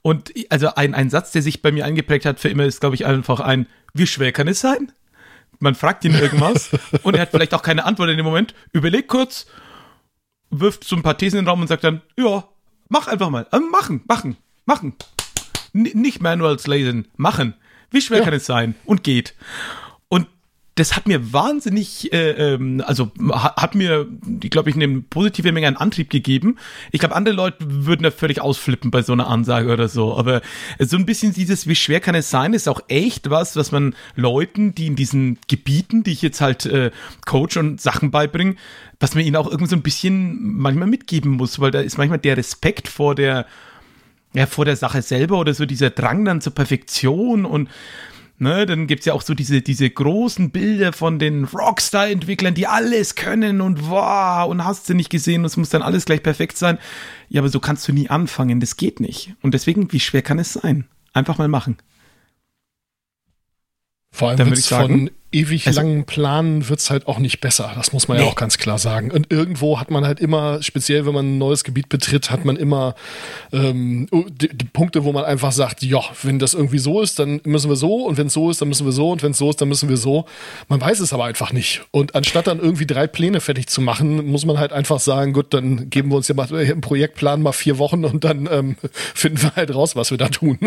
[0.02, 2.96] Und also ein, ein Satz, der sich bei mir eingeprägt hat für immer, ist, glaube
[2.96, 4.92] ich, einfach ein, wie schwer kann es sein?
[5.60, 6.70] Man fragt ihn irgendwas
[7.04, 9.48] und er hat vielleicht auch keine Antwort in dem Moment, überlegt kurz,
[10.50, 12.44] wirft so ein paar Thesen in den Raum und sagt dann, ja,
[12.90, 13.48] mach einfach mal.
[13.52, 14.94] Also machen, machen, machen.
[15.74, 17.56] N nicht Manuals lesen, machen.
[17.92, 18.24] Wie schwer ja.
[18.24, 18.76] kann es sein?
[18.86, 19.34] Und geht
[20.78, 24.08] das hat mir wahnsinnig, äh, ähm, also hat mir,
[24.42, 26.58] glaube ich, eine positive Menge an Antrieb gegeben.
[26.92, 30.16] Ich glaube, andere Leute würden da völlig ausflippen bei so einer Ansage oder so.
[30.16, 30.42] Aber
[30.78, 33.96] so ein bisschen dieses, wie schwer kann es sein, ist auch echt was, was man
[34.16, 36.92] Leuten, die in diesen Gebieten, die ich jetzt halt äh,
[37.26, 38.56] coach und Sachen beibringe,
[39.00, 42.20] was man ihnen auch irgendwie so ein bisschen manchmal mitgeben muss, weil da ist manchmal
[42.20, 43.48] der Respekt vor der,
[44.34, 47.68] ja, vor der Sache selber oder so dieser Drang dann zur Perfektion und
[48.40, 53.16] Ne, dann gibt's ja auch so diese, diese großen Bilder von den Rockstar-Entwicklern, die alles
[53.16, 56.78] können und wow, und hast du nicht gesehen, es muss dann alles gleich perfekt sein.
[57.30, 59.34] Ja, aber so kannst du nie anfangen, das geht nicht.
[59.42, 60.86] Und deswegen, wie schwer kann es sein?
[61.14, 61.78] Einfach mal machen.
[64.12, 67.74] Vor allem wird es von ewig also, langen Planen wird es halt auch nicht besser.
[67.76, 68.24] Das muss man nee.
[68.24, 69.12] ja auch ganz klar sagen.
[69.12, 72.56] Und irgendwo hat man halt immer, speziell wenn man ein neues Gebiet betritt, hat man
[72.56, 72.96] immer
[73.52, 77.20] ähm, oh, die, die, Punkte, wo man einfach sagt, ja, wenn das irgendwie so ist,
[77.20, 79.32] dann müssen wir so und wenn es so ist, dann müssen wir so und wenn
[79.32, 80.26] es so ist, dann müssen wir so.
[80.70, 81.82] Man weiß es aber einfach nicht.
[81.92, 85.54] Und anstatt dann irgendwie drei Pläne fertig zu machen, muss man halt einfach sagen, gut,
[85.54, 88.78] dann geben wir uns ja mal im Projektplan mal vier Wochen und dann ähm,
[89.14, 90.58] finden wir halt raus, was wir da tun.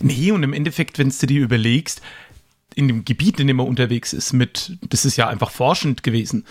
[0.00, 2.00] Nee, und im Endeffekt, wenn du dir überlegst,
[2.74, 6.44] in dem Gebiet, in dem er unterwegs ist, mit, das ist ja einfach forschend gewesen.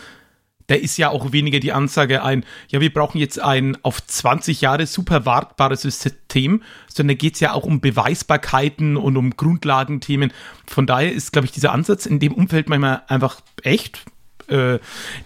[0.68, 4.62] Da ist ja auch weniger die Ansage ein, ja, wir brauchen jetzt ein auf 20
[4.62, 10.32] Jahre super wartbares System, sondern da geht es ja auch um Beweisbarkeiten und um Grundlagenthemen.
[10.66, 14.06] Von daher ist, glaube ich, dieser Ansatz in dem Umfeld manchmal einfach echt,
[14.48, 14.80] äh,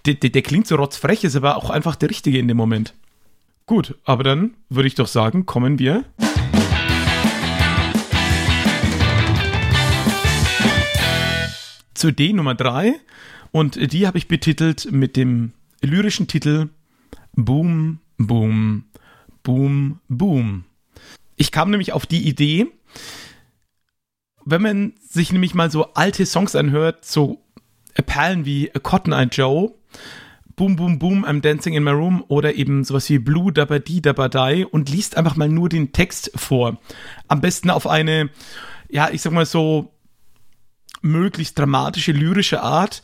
[0.05, 2.95] der, der, der klingt so rotzfrech, ist aber auch einfach der richtige in dem Moment.
[3.67, 6.03] Gut, aber dann würde ich doch sagen, kommen wir
[11.97, 12.93] zu D Nummer 3
[13.51, 16.69] und die habe ich betitelt mit dem lyrischen Titel
[17.35, 18.85] Boom, Boom,
[19.43, 20.63] Boom, Boom.
[21.35, 22.67] Ich kam nämlich auf die Idee,
[24.45, 27.41] wenn man sich nämlich mal so alte Songs anhört, so
[28.05, 29.73] Perlen wie Cotton Eye Joe,
[30.55, 34.01] Boom, Boom, Boom, I'm Dancing in My Room oder eben sowas wie Blue, Dabba Di,
[34.01, 36.79] Dabba Die und liest einfach mal nur den Text vor.
[37.27, 38.29] Am besten auf eine,
[38.87, 39.93] ja, ich sag mal so
[41.07, 43.01] möglichst dramatische, lyrische Art,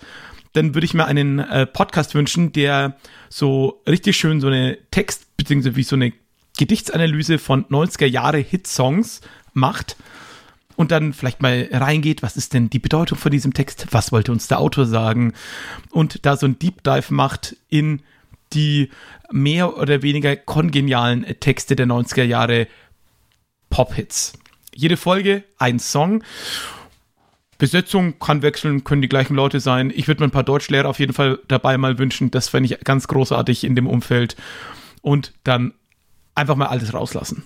[0.54, 2.98] dann würde ich mir einen äh, Podcast wünschen, der
[3.30, 5.76] so richtig schön so eine Text- bzw.
[5.76, 6.13] wie so eine
[6.58, 9.22] Gedichtsanalyse von 90er Jahre Hitsongs
[9.54, 9.96] macht
[10.76, 14.32] und dann vielleicht mal reingeht, was ist denn die Bedeutung von diesem Text, was wollte
[14.32, 15.34] uns der Autor sagen
[15.92, 18.02] und da so ein Deep Dive macht in
[18.54, 18.89] die
[19.32, 22.68] mehr oder weniger kongenialen Texte der 90er Jahre
[23.72, 24.34] Pop-Hits.
[24.76, 26.24] Jede Folge ein Song
[27.63, 29.89] Besetzung kann wechseln, können die gleichen Leute sein.
[29.95, 32.30] Ich würde mir ein paar Deutschlehrer auf jeden Fall dabei mal wünschen.
[32.30, 34.36] Das fände ich ganz großartig in dem Umfeld.
[35.02, 35.73] Und dann
[36.36, 37.45] einfach mal alles rauslassen.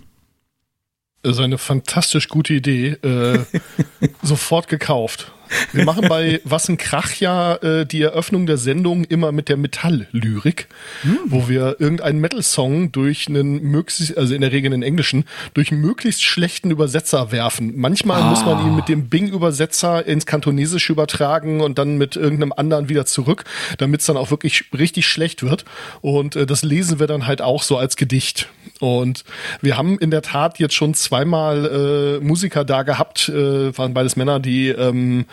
[1.22, 2.94] Das ist eine fantastisch gute Idee.
[3.04, 3.46] Äh,
[4.24, 5.34] sofort gekauft.
[5.74, 9.58] Wir machen bei Was ein Krach ja äh, die Eröffnung der Sendung immer mit der
[9.58, 10.68] Metall-Lyrik,
[11.02, 11.20] hm.
[11.26, 16.24] wo wir irgendeinen Metal-Song durch einen möglichst, also in der Regel einen englischen, durch möglichst
[16.24, 17.74] schlechten Übersetzer werfen.
[17.76, 18.30] Manchmal ah.
[18.30, 23.06] muss man ihn mit dem Bing-Übersetzer ins Kantonesische übertragen und dann mit irgendeinem anderen wieder
[23.06, 23.44] zurück,
[23.78, 25.66] damit es dann auch wirklich richtig schlecht wird.
[26.02, 28.50] Und äh, das lesen wir dann halt auch so als Gedicht.
[28.80, 29.24] Und
[29.62, 34.16] wir haben in der Tat jetzt schon zweimal äh, Musiker da gehabt, äh, waren beides
[34.16, 35.26] Männer, die ähm,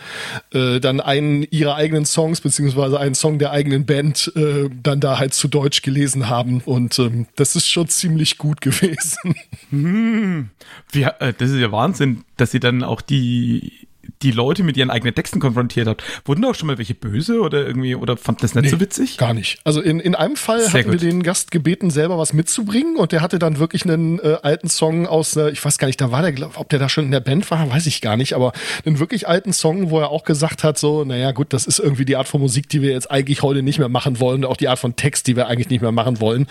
[0.51, 5.19] äh, dann einen ihrer eigenen Songs beziehungsweise einen Song der eigenen Band äh, dann da
[5.19, 9.35] halt zu Deutsch gelesen haben und ähm, das ist schon ziemlich gut gewesen.
[9.69, 10.49] Hm.
[10.91, 13.84] Wie, äh, das ist ja Wahnsinn, dass sie dann auch die
[14.21, 16.03] die Leute mit ihren eigenen Texten konfrontiert hat.
[16.25, 18.79] Wurden da auch schon mal welche böse oder irgendwie oder fand das nicht nee, so
[18.79, 19.17] witzig?
[19.17, 19.59] Gar nicht.
[19.63, 21.01] Also in, in einem Fall Sehr hatten gut.
[21.01, 24.69] wir den Gast gebeten, selber was mitzubringen und der hatte dann wirklich einen äh, alten
[24.69, 27.11] Song aus, äh, ich weiß gar nicht, da war der, ob der da schon in
[27.11, 28.53] der Band war, weiß ich gar nicht, aber
[28.85, 32.05] einen wirklich alten Song, wo er auch gesagt hat, so, naja gut, das ist irgendwie
[32.05, 34.67] die Art von Musik, die wir jetzt eigentlich heute nicht mehr machen wollen, auch die
[34.67, 36.47] Art von Text, die wir eigentlich nicht mehr machen wollen.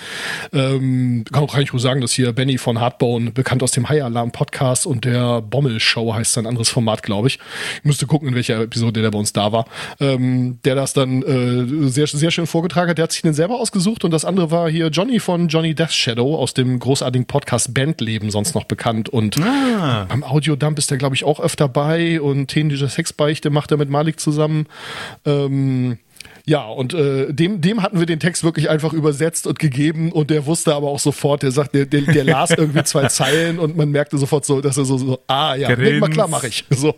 [0.52, 4.02] Ähm, kann, kann ich wohl sagen, dass hier Benny von Hardbone, bekannt aus dem High
[4.02, 7.38] Alarm Podcast und der Bommel Show heißt sein anderes Format, glaube ich,
[7.78, 9.66] ich müsste gucken, in welcher Episode der bei uns da war,
[10.00, 12.98] ähm, der das dann äh, sehr, sehr schön vorgetragen hat.
[12.98, 15.92] Der hat sich den selber ausgesucht und das andere war hier Johnny von Johnny Death
[15.92, 19.08] Shadow aus dem großartigen Podcast Bandleben, sonst noch bekannt.
[19.08, 20.06] Und ah.
[20.08, 23.90] beim Audiodump ist der, glaube ich, auch öfter bei und dieser Sexbeichte macht er mit
[23.90, 24.66] Malik zusammen.
[25.24, 25.98] Ähm,
[26.46, 30.28] ja, und äh, dem, dem hatten wir den Text wirklich einfach übersetzt und gegeben und
[30.28, 33.78] der wusste aber auch sofort, der sagt, der, der, der las irgendwie zwei Zeilen und
[33.78, 36.66] man merkte sofort so, dass er so, so ah ja, nee, mal klar mache ich.
[36.68, 36.94] So.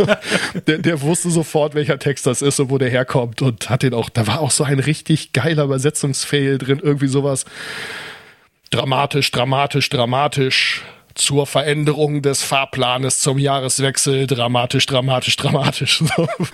[0.66, 3.94] der, der wusste sofort, welcher Text das ist und wo der herkommt und hat den
[3.94, 7.44] auch, da war auch so ein richtig geiler Übersetzungsfail drin, irgendwie sowas
[8.70, 10.82] dramatisch, dramatisch, dramatisch
[11.14, 16.02] zur Veränderung des Fahrplanes zum Jahreswechsel dramatisch, dramatisch, dramatisch.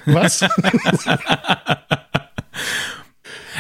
[0.04, 0.44] Was?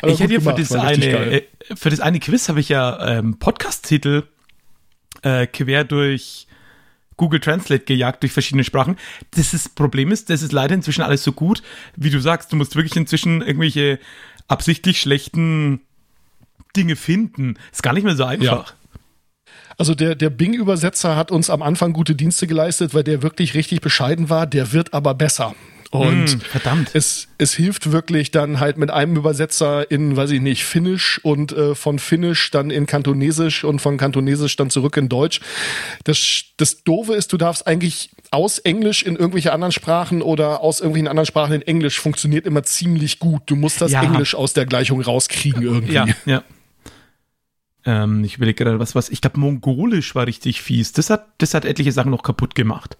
[0.06, 1.42] ich hätte ja für das, eine, äh,
[1.74, 4.24] für das eine Quiz habe ich ja ähm, Podcast-Titel
[5.22, 6.46] äh, quer durch
[7.16, 8.96] Google Translate gejagt durch verschiedene Sprachen.
[9.32, 11.62] Das, ist, Problem ist, das ist leider inzwischen alles so gut,
[11.94, 12.50] wie du sagst.
[12.50, 13.98] Du musst wirklich inzwischen irgendwelche
[14.48, 15.80] absichtlich schlechten
[16.74, 17.56] Dinge finden.
[17.72, 18.44] Ist gar nicht mehr so einfach.
[18.44, 18.64] Ja.
[19.76, 23.80] Also der, der Bing-Übersetzer hat uns am Anfang gute Dienste geleistet, weil der wirklich richtig
[23.80, 24.46] bescheiden war.
[24.46, 25.54] Der wird aber besser.
[25.90, 26.90] Und mm, verdammt.
[26.94, 31.50] Es, es hilft wirklich dann halt mit einem Übersetzer in, weiß ich nicht, Finnisch und
[31.50, 35.40] äh, von Finnisch dann in Kantonesisch und von Kantonesisch dann zurück in Deutsch.
[36.04, 40.78] Das, das Doofe ist, du darfst eigentlich aus Englisch in irgendwelche anderen Sprachen oder aus
[40.78, 43.42] irgendwelchen anderen Sprachen in Englisch funktioniert immer ziemlich gut.
[43.46, 44.02] Du musst das Ja.
[44.02, 45.94] Englisch aus der Gleichung rauskriegen irgendwie.
[45.94, 46.44] Ja, ja.
[47.84, 49.08] Ähm, ich überlege gerade, was was.
[49.08, 50.92] Ich glaube, Mongolisch war richtig fies.
[50.92, 52.96] Das hat, das hat etliche Sachen noch kaputt gemacht.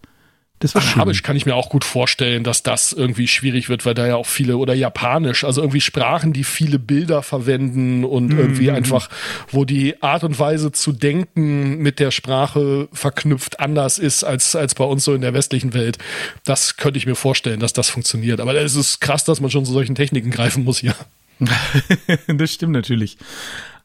[0.61, 1.01] Das war schön.
[1.01, 4.17] Arabisch kann ich mir auch gut vorstellen, dass das irgendwie schwierig wird, weil da ja
[4.17, 9.09] auch viele oder Japanisch, also irgendwie Sprachen, die viele Bilder verwenden und irgendwie einfach,
[9.49, 14.75] wo die Art und Weise zu denken mit der Sprache verknüpft anders ist als, als
[14.75, 15.97] bei uns so in der westlichen Welt.
[16.45, 18.39] Das könnte ich mir vorstellen, dass das funktioniert.
[18.39, 20.95] Aber es ist krass, dass man schon zu solchen Techniken greifen muss hier.
[22.27, 23.17] das stimmt natürlich.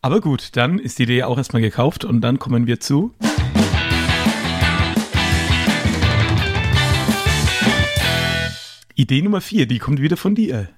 [0.02, 3.14] Aber gut, dann ist die Idee auch erstmal gekauft und dann kommen wir zu.
[8.96, 10.70] Idee Nummer vier, die kommt wieder von dir.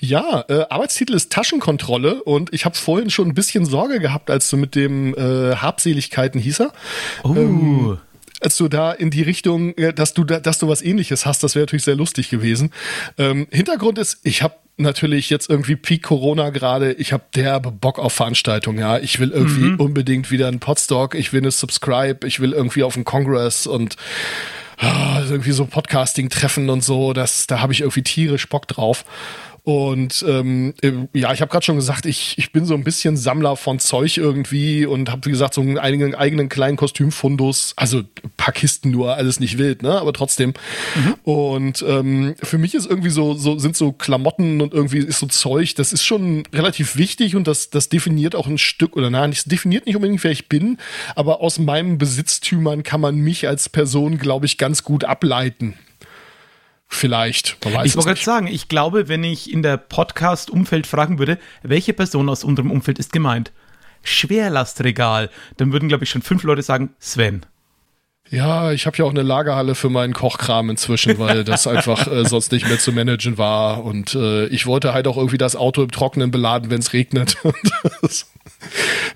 [0.00, 4.50] Ja, äh, Arbeitstitel ist Taschenkontrolle und ich habe vorhin schon ein bisschen Sorge gehabt, als
[4.50, 6.72] du mit dem äh, Habseligkeiten hieß er.
[7.22, 7.98] Oh, Ähm,
[8.40, 11.42] als du da in die Richtung, äh, dass du da, dass du was ähnliches hast,
[11.42, 12.72] das wäre natürlich sehr lustig gewesen.
[13.16, 18.00] Ähm, Hintergrund ist, ich habe natürlich jetzt irgendwie Peak Corona gerade, ich habe derbe Bock
[18.00, 18.98] auf Veranstaltungen, ja.
[18.98, 22.96] Ich will irgendwie unbedingt wieder einen Podstock, ich will eine Subscribe, ich will irgendwie auf
[22.96, 23.96] einen Congress und
[24.80, 29.04] irgendwie so Podcasting-Treffen und so, das, da habe ich irgendwie tierisch Bock drauf.
[29.64, 33.16] Und ähm, äh, ja, ich habe gerade schon gesagt, ich, ich bin so ein bisschen
[33.16, 37.72] Sammler von Zeug irgendwie und habe, wie gesagt, so einen eigenen, eigenen kleinen Kostümfundus.
[37.74, 39.98] Also ein paar Kisten nur, alles nicht wild, ne?
[39.98, 40.52] Aber trotzdem.
[41.22, 45.26] Und ähm, für mich ist irgendwie so, so, sind so Klamotten und irgendwie ist so
[45.28, 49.30] Zeug, das ist schon relativ wichtig und das, das definiert auch ein Stück, oder nein,
[49.30, 50.76] das definiert nicht unbedingt, wer ich bin,
[51.16, 55.74] aber aus meinen Besitztümern kann man mich als Person, glaube ich, ganz gut ableiten.
[56.86, 57.56] Vielleicht.
[57.64, 61.38] Man weiß ich wollte gerade sagen, ich glaube, wenn ich in der Podcast-Umfeld fragen würde,
[61.62, 63.52] welche Person aus unserem Umfeld ist gemeint?
[64.02, 67.46] Schwerlastregal, dann würden, glaube ich, schon fünf Leute sagen, Sven.
[68.30, 72.24] Ja, ich habe ja auch eine Lagerhalle für meinen Kochkram inzwischen, weil das einfach äh,
[72.26, 73.84] sonst nicht mehr zu managen war.
[73.84, 77.36] Und äh, ich wollte halt auch irgendwie das Auto im Trockenen beladen, wenn es regnet.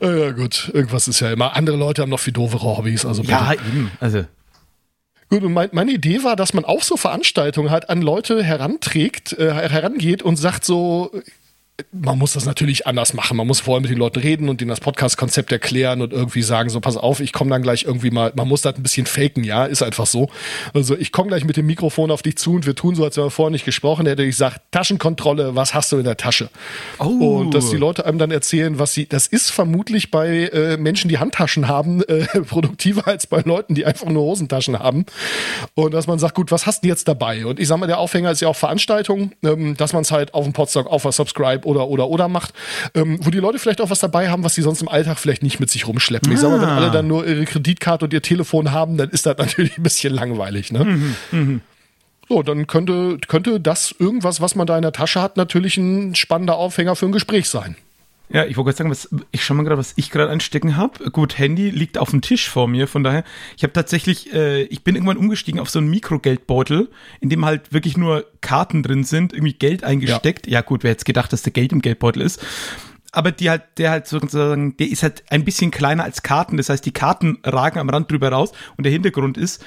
[0.01, 1.57] Äh, ja gut, irgendwas ist ja immer.
[1.57, 3.07] Andere Leute haben noch viel doofere Hobbys.
[3.07, 3.33] Also bitte.
[3.33, 3.91] Ja, eben.
[3.99, 4.27] Also,
[5.31, 9.35] Gut, und mein, meine Idee war, dass man auf so Veranstaltungen halt an Leute heranträgt,
[9.35, 11.11] äh, herangeht und sagt so,
[11.93, 13.37] man muss das natürlich anders machen.
[13.37, 16.71] Man muss vorher mit den Leuten reden und denen das Podcast-Konzept erklären und irgendwie sagen,
[16.71, 19.45] so pass auf, ich komme dann gleich irgendwie mal, man muss das ein bisschen faken,
[19.45, 20.29] ja, ist einfach so.
[20.75, 23.17] Also ich komme gleich mit dem Mikrofon auf dich zu und wir tun so, als
[23.17, 24.23] wenn wir vorher nicht gesprochen hätten.
[24.23, 26.51] Ich sage, Taschenkontrolle, was hast du in der Tasche?
[26.99, 27.39] Oh.
[27.39, 31.09] Und dass die Leute einem dann erzählen, was sie, das ist vermutlich bei äh, Menschen,
[31.09, 35.07] die Handtaschen haben, äh, produktiver als bei Leuten, die einfach nur Hosentaschen haben.
[35.75, 37.47] Und dass man sagt, gut, was hast du jetzt dabei?
[37.47, 40.35] Und ich sage mal, der Aufhänger ist ja auch Veranstaltung, ähm, dass man es halt
[40.35, 42.55] auf dem Podstock, auf der Subscribe oder, oder, oder macht,
[42.95, 45.43] ähm, wo die Leute vielleicht auch was dabei haben, was sie sonst im Alltag vielleicht
[45.43, 46.33] nicht mit sich rumschleppen.
[46.33, 46.77] Ich sag mal, wenn Ah.
[46.77, 50.13] alle dann nur ihre Kreditkarte und ihr Telefon haben, dann ist das natürlich ein bisschen
[50.15, 51.13] langweilig, ne?
[52.29, 56.15] So, dann könnte, könnte das irgendwas, was man da in der Tasche hat, natürlich ein
[56.15, 57.77] spannender Aufhänger für ein Gespräch sein.
[58.31, 61.11] Ja, ich wollte gerade sagen, was, ich schau mal gerade, was ich gerade anstecken habe.
[61.11, 63.25] Gut, Handy liegt auf dem Tisch vor mir, von daher,
[63.57, 67.73] ich habe tatsächlich, äh, ich bin irgendwann umgestiegen auf so einen Mikrogeldbeutel, in dem halt
[67.73, 70.47] wirklich nur Karten drin sind, irgendwie Geld eingesteckt.
[70.47, 72.45] Ja, gut, wer hätte gedacht, dass der Geld im Geldbeutel ist.
[73.13, 76.59] Aber die halt, der halt sozusagen, der ist halt ein bisschen kleiner als Karten.
[76.59, 79.65] Das heißt, die Karten ragen am Rand drüber raus und der Hintergrund ist,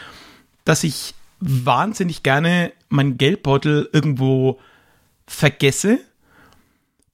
[0.63, 4.59] dass ich wahnsinnig gerne meinen Geldbeutel irgendwo
[5.25, 5.99] vergesse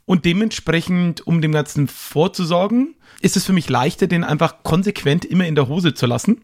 [0.07, 5.45] und dementsprechend, um dem Ganzen vorzusorgen, ist es für mich leichter, den einfach konsequent immer
[5.45, 6.41] in der Hose zu lassen.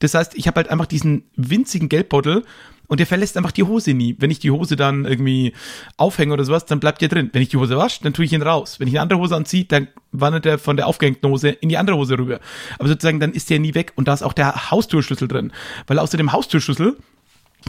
[0.00, 2.44] Das heißt, ich habe halt einfach diesen winzigen Geldbeutel
[2.88, 4.16] und der verlässt einfach die Hose nie.
[4.18, 5.52] Wenn ich die Hose dann irgendwie
[5.96, 7.30] aufhänge oder sowas, dann bleibt der drin.
[7.32, 8.80] Wenn ich die Hose wasche, dann tue ich ihn raus.
[8.80, 11.78] Wenn ich eine andere Hose anziehe, dann wandert er von der aufgehängten Hose in die
[11.78, 12.40] andere Hose rüber.
[12.80, 15.52] Aber sozusagen, dann ist der nie weg und da ist auch der Haustürschlüssel drin.
[15.86, 16.96] Weil außer dem Haustürschlüssel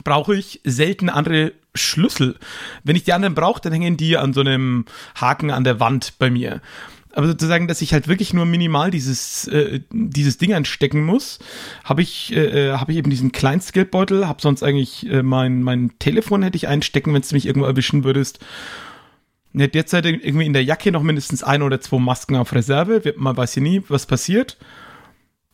[0.03, 2.35] brauche ich selten andere Schlüssel.
[2.83, 6.17] Wenn ich die anderen brauche, dann hängen die an so einem Haken an der Wand
[6.19, 6.61] bei mir.
[7.11, 11.39] Aber sozusagen, dass ich halt wirklich nur minimal dieses, äh, dieses Ding anstecken muss,
[11.83, 16.43] habe ich, äh, habe ich eben diesen Kleinstgeldbeutel, habe sonst eigentlich äh, mein, mein Telefon
[16.43, 18.39] hätte ich einstecken, wenn du mich irgendwo erwischen würdest.
[19.53, 23.15] Ja, derzeit irgendwie in der Jacke noch mindestens ein oder zwei Masken auf Reserve.
[23.17, 24.57] Man weiß ja nie, was passiert.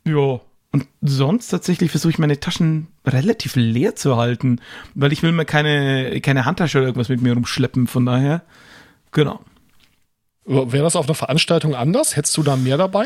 [0.06, 0.42] Ja.
[0.76, 4.60] Und sonst tatsächlich versuche ich meine Taschen relativ leer zu halten,
[4.94, 7.88] weil ich will mir keine, keine Handtasche oder irgendwas mit mir rumschleppen.
[7.88, 8.42] Von daher,
[9.14, 9.40] genau.
[10.44, 12.18] Wäre das auf einer Veranstaltung anders?
[12.18, 13.06] Hättest du da mehr dabei?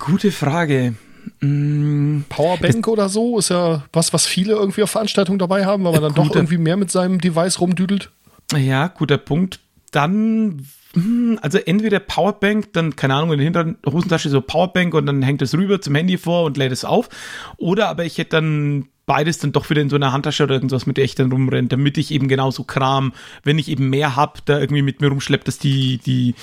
[0.00, 0.96] Gute Frage.
[1.38, 5.92] Mm, Powerbank oder so ist ja was, was viele irgendwie auf Veranstaltungen dabei haben, weil
[5.92, 8.10] man dann doch irgendwie mehr mit seinem Device rumdüdelt.
[8.56, 9.60] Ja, guter Punkt.
[9.92, 15.06] Dann hm, also entweder Powerbank, dann, keine Ahnung, in der hinteren Hosentasche so Powerbank und
[15.06, 17.08] dann hängt es rüber zum Handy vor und lädt es auf.
[17.56, 20.86] Oder aber ich hätte dann beides dann doch wieder in so einer Handtasche oder irgendwas,
[20.86, 23.12] mit der ich dann rumrenne, damit ich eben genauso Kram,
[23.42, 26.34] wenn ich eben mehr hab, da irgendwie mit mir rumschleppt, dass die, die,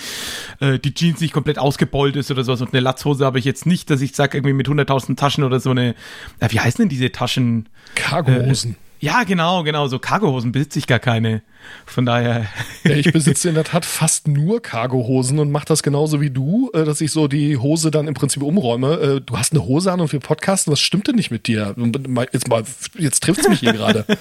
[0.60, 2.62] äh, die Jeans nicht komplett ausgebeult ist oder sowas.
[2.62, 5.60] Und eine Latzhose habe ich jetzt nicht, dass ich sage, irgendwie mit 100.000 Taschen oder
[5.60, 5.96] so eine,
[6.40, 7.70] äh, wie heißen denn diese Taschen?
[7.96, 8.72] Cargohosen.
[8.74, 9.88] Äh, ja, genau, genau.
[9.88, 11.42] So Cargohosen besitze ich gar keine.
[11.86, 12.48] Von daher.
[12.84, 16.70] Ja, ich besitze in der Tat fast nur Cargohosen und mache das genauso wie du,
[16.74, 18.94] äh, dass ich so die Hose dann im Prinzip umräume.
[18.94, 21.76] Äh, du hast eine Hose an und wir podcasten, was stimmt denn nicht mit dir?
[22.32, 22.64] Jetzt mal,
[22.98, 24.06] jetzt trifft es mich hier gerade.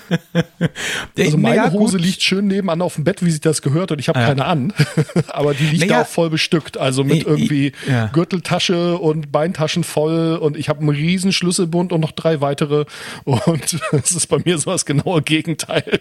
[1.19, 4.09] Also meine Hose liegt schön nebenan auf dem Bett, wie sich das gehört, und ich
[4.09, 4.27] habe ja.
[4.27, 4.73] keine an.
[5.29, 5.97] Aber die liegt naja.
[5.97, 6.79] da auch voll bestückt.
[6.79, 8.07] Also mit irgendwie ja.
[8.07, 12.85] Gürteltasche und Beintaschen voll und ich habe einen riesen Schlüsselbund und noch drei weitere.
[13.25, 16.01] Und das ist bei mir so das genaue Gegenteil.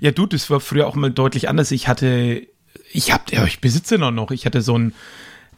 [0.00, 1.70] Ja, du, das war früher auch mal deutlich anders.
[1.70, 2.46] Ich hatte,
[2.92, 4.30] ich hab, ja, ich besitze noch noch.
[4.30, 4.94] Ich hatte so einen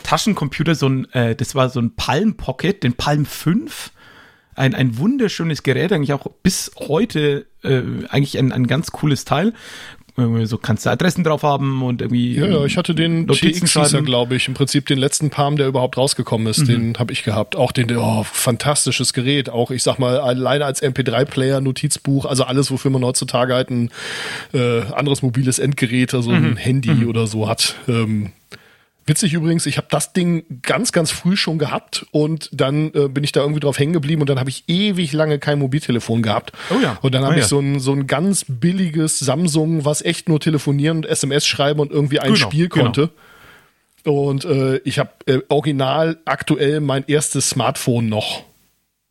[0.03, 3.91] Taschencomputer, so ein, äh, das war so ein Palm Pocket, den Palm 5.
[4.57, 9.53] Ein, ein wunderschönes Gerät, eigentlich auch bis heute äh, eigentlich ein, ein ganz cooles Teil
[10.17, 12.37] so kannst du Adressen drauf haben und irgendwie.
[12.37, 14.47] Ja, ja ich hatte den Notizen TX glaube ich.
[14.47, 16.67] Im Prinzip den letzten Palm, der überhaupt rausgekommen ist, mhm.
[16.67, 17.57] den habe ich gehabt.
[17.57, 19.51] Auch den, oh, fantastisches Gerät.
[19.51, 23.91] Auch, ich sag mal, alleine als MP3-Player, Notizbuch, also alles, wofür man heutzutage halt ein
[24.53, 26.53] äh, anderes mobiles Endgerät, also mhm.
[26.53, 27.09] ein Handy mhm.
[27.09, 27.75] oder so hat.
[27.89, 28.31] Ähm,
[29.07, 33.23] Witzig übrigens, ich habe das Ding ganz, ganz früh schon gehabt und dann äh, bin
[33.23, 36.53] ich da irgendwie drauf hängen geblieben und dann habe ich ewig lange kein Mobiltelefon gehabt.
[36.71, 36.99] Oh ja.
[37.03, 40.41] Und dann habe oh ich so ein, so ein ganz billiges Samsung, was echt nur
[40.41, 42.85] telefonieren und SMS schreiben und irgendwie ein genau, Spiel genau.
[42.85, 43.11] konnte.
[44.05, 44.25] Genau.
[44.29, 48.45] Und äh, ich habe äh, original aktuell mein erstes Smartphone noch.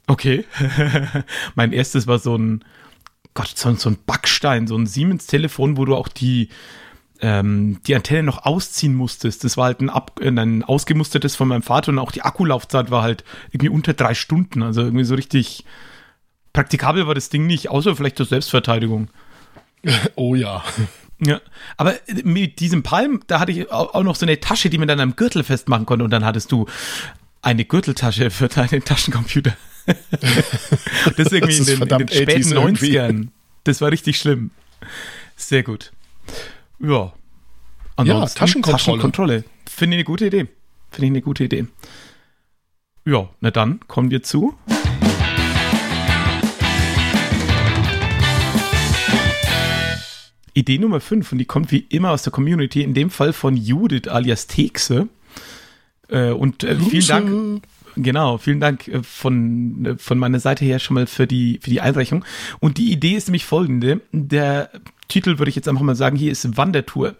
[0.07, 0.45] Okay.
[1.55, 2.65] mein erstes war so ein,
[3.35, 6.49] Gott, so, so ein Backstein, so ein Siemens-Telefon, wo du auch die
[7.23, 9.45] ähm, die Antenne noch ausziehen musstest.
[9.45, 13.01] Das war halt ein, ab, ein ausgemustertes von meinem Vater und auch die Akkulaufzeit war
[13.01, 14.61] halt irgendwie unter drei Stunden.
[14.61, 15.63] Also irgendwie so richtig
[16.51, 19.09] praktikabel war das Ding nicht, außer vielleicht zur Selbstverteidigung.
[20.15, 20.63] Oh ja.
[21.19, 21.41] Ja,
[21.75, 25.01] aber mit diesem Palm, da hatte ich auch noch so eine Tasche, die man dann
[25.01, 26.67] am Gürtel festmachen konnte und dann hattest du
[27.41, 29.57] eine Gürteltasche für deinen Taschencomputer.
[29.85, 29.93] das
[31.17, 33.27] ist irgendwie das in, den, in, den, späten 90ern.
[33.65, 34.51] Das war richtig schlimm.
[35.35, 35.91] Sehr gut.
[36.83, 37.13] Ja.
[37.95, 38.77] Ansonsten, ja, Taschenkontrolle.
[38.77, 39.43] Taschenkontrolle.
[39.69, 40.47] Finde ich eine gute Idee.
[40.91, 41.65] Finde ich eine gute Idee.
[43.05, 44.53] Ja, na dann kommen wir zu.
[50.53, 53.55] Idee Nummer 5 und die kommt wie immer aus der Community, in dem Fall von
[53.55, 55.07] Judith alias Texe.
[56.09, 57.63] Äh, und äh, vielen Dank.
[57.95, 61.79] Genau, vielen Dank äh, von, von meiner Seite her schon mal für die, für die
[61.79, 62.25] Einreichung.
[62.59, 64.01] Und die Idee ist nämlich folgende.
[64.11, 64.69] Der
[65.13, 67.15] Titel würde ich jetzt einfach mal sagen, hier ist Wandertour.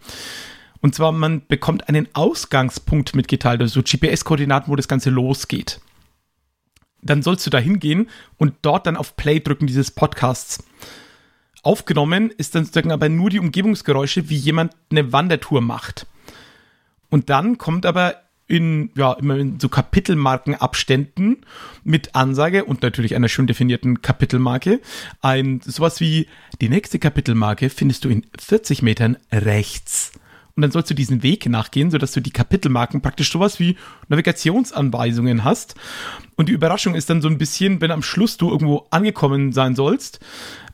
[0.82, 5.80] Und zwar, man bekommt einen Ausgangspunkt mitgeteilt, also GPS-Koordinaten, wo das Ganze losgeht.
[7.04, 10.64] Dann sollst du da hingehen und dort dann auf Play drücken dieses Podcasts.
[11.62, 16.08] Aufgenommen ist dann sozusagen aber nur die Umgebungsgeräusche, wie jemand eine Wandertour macht.
[17.10, 21.46] Und dann kommt aber in, ja, immer in so Kapitelmarkenabständen
[21.84, 24.82] mit Ansage und natürlich einer schön definierten Kapitelmarke.
[25.22, 26.28] Ein, sowas wie,
[26.62, 30.12] die nächste Kapitelmarke findest du in 40 Metern rechts.
[30.56, 33.76] Und dann sollst du diesen Weg nachgehen, sodass du die Kapitelmarken praktisch sowas wie
[34.08, 35.76] Navigationsanweisungen hast.
[36.36, 39.76] Und die Überraschung ist dann so ein bisschen, wenn am Schluss du irgendwo angekommen sein
[39.76, 40.20] sollst,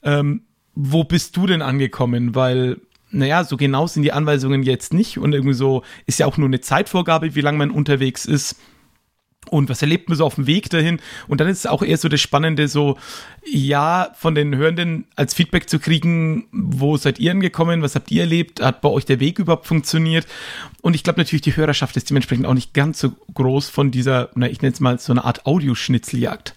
[0.03, 0.41] ähm,
[0.75, 2.35] wo bist du denn angekommen?
[2.35, 2.81] Weil
[3.11, 6.47] naja, so genau sind die Anweisungen jetzt nicht und irgendwie so ist ja auch nur
[6.47, 8.55] eine Zeitvorgabe, wie lange man unterwegs ist.
[9.49, 10.99] Und was erlebt man so auf dem Weg dahin?
[11.27, 12.97] Und dann ist es auch eher so das Spannende, so,
[13.49, 18.21] ja, von den Hörenden als Feedback zu kriegen, wo seid ihr angekommen, was habt ihr
[18.21, 20.27] erlebt, hat bei euch der Weg überhaupt funktioniert?
[20.81, 24.29] Und ich glaube natürlich, die Hörerschaft ist dementsprechend auch nicht ganz so groß von dieser,
[24.35, 26.53] na, ich nenne es mal so eine Art Audioschnitzeljagd.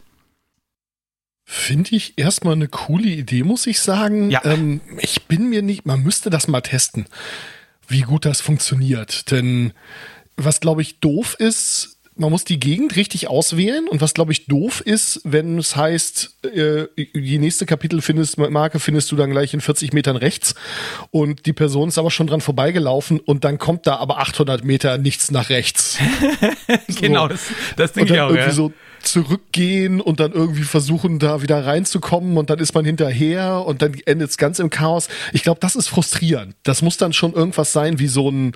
[1.45, 4.31] Finde ich erstmal eine coole Idee, muss ich sagen.
[4.31, 4.45] Ja.
[4.45, 7.07] Ähm, ich bin mir nicht, man müsste das mal testen,
[7.89, 9.31] wie gut das funktioniert.
[9.31, 9.73] Denn
[10.37, 14.47] was, glaube ich, doof ist, man muss die Gegend richtig auswählen und was glaube ich
[14.47, 19.55] doof ist, wenn es heißt, äh, die nächste Kapitel findest, Marke findest du dann gleich
[19.55, 20.55] in 40 Metern rechts
[21.11, 24.99] und die Person ist aber schon dran vorbeigelaufen und dann kommt da aber 800 Meter
[24.99, 25.99] nichts nach rechts.
[27.01, 27.29] genau, so.
[27.29, 27.41] das,
[27.77, 28.29] das denke ich auch.
[28.29, 28.53] Irgendwie ja.
[28.53, 28.73] so
[29.03, 33.95] zurückgehen und dann irgendwie versuchen, da wieder reinzukommen und dann ist man hinterher und dann
[34.07, 35.09] endet es ganz im Chaos.
[35.33, 36.55] Ich glaube, das ist frustrierend.
[36.63, 38.53] Das muss dann schon irgendwas sein wie so ein,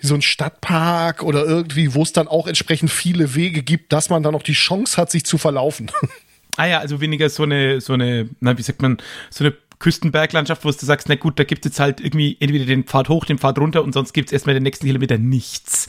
[0.00, 4.10] wie so ein Stadtpark oder irgendwie, wo es dann auch entsprechend viele Wege gibt, dass
[4.10, 5.90] man dann noch die Chance hat, sich zu verlaufen.
[6.60, 8.98] Ah ja, also weniger so eine, so eine, na, wie sagt man,
[9.30, 12.64] so eine Küstenberglandschaft, wo du sagst, na gut, da gibt es jetzt halt irgendwie entweder
[12.64, 15.88] den Pfad hoch, den Pfad runter und sonst gibt es erstmal den nächsten Kilometer nichts.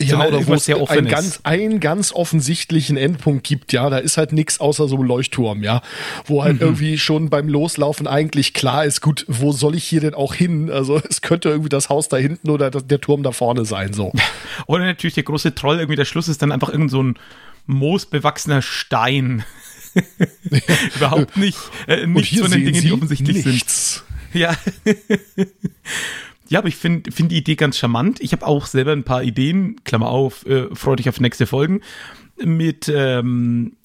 [0.00, 4.32] Ja, oder wo es einen ganz, einen ganz offensichtlichen Endpunkt gibt, ja, da ist halt
[4.32, 5.82] nichts außer so ein Leuchtturm, ja,
[6.26, 6.62] wo halt mhm.
[6.62, 10.70] irgendwie schon beim Loslaufen eigentlich klar ist, gut, wo soll ich hier denn auch hin?
[10.70, 14.12] Also es könnte irgendwie das Haus da hinten oder der Turm da vorne sein, so.
[14.66, 17.18] Oder natürlich der große Troll, irgendwie der Schluss ist dann einfach irgend so ein
[17.66, 19.44] moosbewachsener Stein.
[20.96, 24.04] Überhaupt nicht, äh, nichts von den Dingen, die offensichtlich nichts.
[24.32, 24.40] sind.
[24.40, 24.54] Ja.
[26.48, 28.20] Ja, aber ich finde find die Idee ganz charmant.
[28.20, 31.80] Ich habe auch selber ein paar Ideen, Klammer auf, äh, freue dich auf nächste Folgen,
[32.42, 33.76] mit ähm,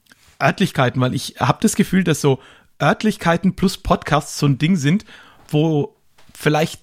[0.41, 2.39] Örtlichkeiten, weil ich habe das Gefühl, dass so
[2.81, 5.05] Örtlichkeiten plus Podcasts so ein Ding sind,
[5.49, 5.95] wo
[6.33, 6.81] vielleicht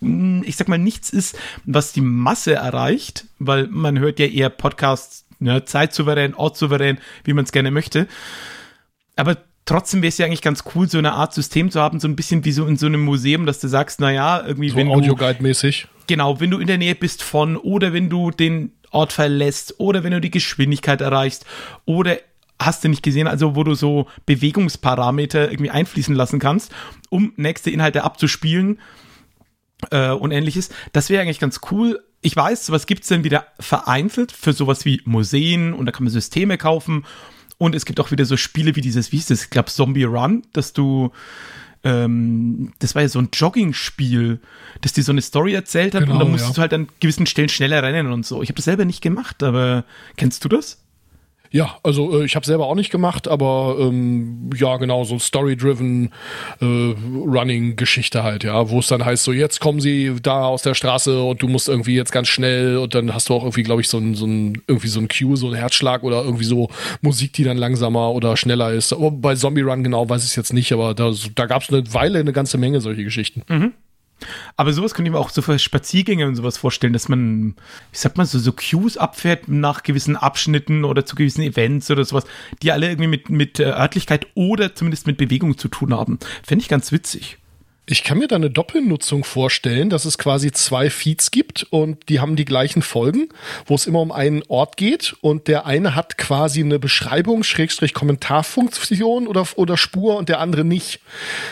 [0.00, 4.50] hm, ich sag mal, nichts ist, was die Masse erreicht, weil man hört ja eher
[4.50, 8.06] Podcasts, ne, zeitsouverän, ortssouverän, wie man es gerne möchte.
[9.16, 12.08] Aber trotzdem wäre es ja eigentlich ganz cool, so eine Art System zu haben, so
[12.08, 14.88] ein bisschen wie so in so einem Museum, dass du sagst, naja, irgendwie, so wenn
[14.88, 15.88] Audioguide-mäßig.
[16.06, 20.04] Genau, wenn du in der Nähe bist von oder wenn du den Ort verlässt oder
[20.04, 21.44] wenn du die Geschwindigkeit erreichst
[21.84, 22.18] oder
[22.58, 26.72] hast du nicht gesehen, also wo du so Bewegungsparameter irgendwie einfließen lassen kannst,
[27.10, 28.78] um nächste Inhalte abzuspielen
[29.90, 30.70] äh, und ähnliches.
[30.92, 32.02] Das wäre eigentlich ganz cool.
[32.22, 36.12] Ich weiß, was gibt's denn wieder vereinzelt für sowas wie Museen und da kann man
[36.12, 37.04] Systeme kaufen
[37.58, 39.44] und es gibt auch wieder so Spiele wie dieses, wie hieß das?
[39.44, 41.10] Ich glaube, Zombie Run, dass du,
[41.84, 44.40] ähm, das war ja so ein Jogging-Spiel,
[44.80, 46.52] dass dir so eine Story erzählt hat genau, und dann musst ja.
[46.52, 48.42] du halt an gewissen Stellen schneller rennen und so.
[48.42, 49.84] Ich habe das selber nicht gemacht, aber
[50.16, 50.85] kennst du das?
[51.50, 56.12] Ja, also äh, ich habe selber auch nicht gemacht, aber ähm, ja, genau, so Story-driven
[56.60, 60.74] äh, Running-Geschichte halt, ja, wo es dann heißt, so jetzt kommen sie da aus der
[60.74, 63.80] Straße und du musst irgendwie jetzt ganz schnell und dann hast du auch irgendwie, glaube
[63.80, 66.68] ich, so ein, so ein, irgendwie so ein Cue, so ein Herzschlag oder irgendwie so
[67.00, 68.92] Musik, die dann langsamer oder schneller ist.
[68.92, 71.70] Aber bei Zombie Run genau weiß ich es jetzt nicht, aber da, da gab es
[71.70, 73.42] eine Weile eine ganze Menge solche Geschichten.
[73.48, 73.72] Mhm.
[74.56, 77.54] Aber sowas könnte ich mir auch so für Spaziergänge und sowas vorstellen, dass man,
[77.92, 82.04] wie sagt man, so, so Cues abfährt nach gewissen Abschnitten oder zu gewissen Events oder
[82.04, 82.24] sowas,
[82.62, 86.18] die alle irgendwie mit, mit äh, Örtlichkeit oder zumindest mit Bewegung zu tun haben.
[86.42, 87.38] Fände ich ganz witzig.
[87.88, 92.18] Ich kann mir da eine Doppelnutzung vorstellen, dass es quasi zwei Feeds gibt und die
[92.18, 93.28] haben die gleichen Folgen,
[93.64, 97.94] wo es immer um einen Ort geht und der eine hat quasi eine Beschreibung, Schrägstrich
[97.94, 100.98] Kommentarfunktion oder, oder Spur und der andere nicht.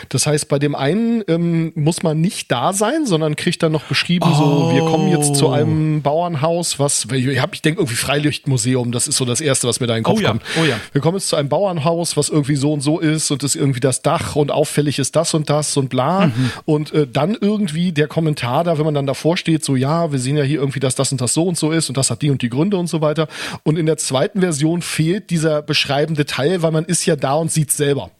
[0.09, 3.85] Das heißt, bei dem einen ähm, muss man nicht da sein, sondern kriegt dann noch
[3.85, 4.35] beschrieben, oh.
[4.35, 9.07] so, wir kommen jetzt zu einem Bauernhaus, was, ich, hab, ich denke irgendwie Freilichtmuseum, das
[9.07, 10.30] ist so das Erste, was mir da in den Kopf oh ja.
[10.30, 10.43] kommt.
[10.61, 10.80] Oh ja.
[10.91, 13.78] Wir kommen jetzt zu einem Bauernhaus, was irgendwie so und so ist und ist irgendwie
[13.78, 16.24] das Dach und auffällig ist das und das und bla.
[16.27, 16.51] Mhm.
[16.64, 20.18] Und äh, dann irgendwie der Kommentar da, wenn man dann davor steht, so ja, wir
[20.18, 22.22] sehen ja hier irgendwie, dass das und das so und so ist und das hat
[22.22, 23.29] die und die Gründe und so weiter.
[23.62, 27.51] Und in der zweiten Version fehlt dieser beschreibende Teil, weil man ist ja da und
[27.51, 28.11] sieht selber.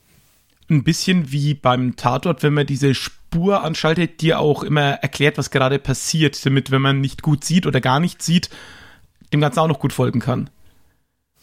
[0.71, 5.51] Ein bisschen wie beim Tatort, wenn man diese Spur anschaltet, die auch immer erklärt, was
[5.51, 8.49] gerade passiert, damit, wenn man nicht gut sieht oder gar nicht sieht,
[9.33, 10.49] dem Ganzen auch noch gut folgen kann.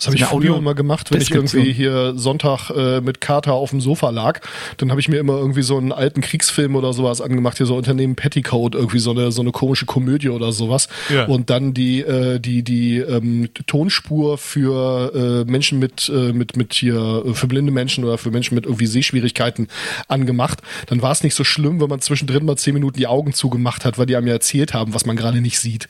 [0.01, 3.53] Das habe ich früher Audio immer gemacht, wenn ich irgendwie hier Sonntag äh, mit Kater
[3.53, 4.39] auf dem Sofa lag.
[4.77, 7.75] Dann habe ich mir immer irgendwie so einen alten Kriegsfilm oder sowas angemacht, hier so
[7.75, 10.87] Unternehmen Petticoat, irgendwie so eine so eine komische Komödie oder sowas.
[11.13, 11.25] Ja.
[11.25, 16.73] Und dann die äh, die die ähm, Tonspur für äh, Menschen mit äh, mit mit
[16.73, 19.67] hier äh, für blinde Menschen oder für Menschen mit irgendwie Sehschwierigkeiten
[20.07, 20.63] angemacht.
[20.87, 23.85] Dann war es nicht so schlimm, wenn man zwischendrin mal zehn Minuten die Augen zugemacht
[23.85, 25.89] hat, weil die einem ja erzählt haben, was man gerade nicht sieht.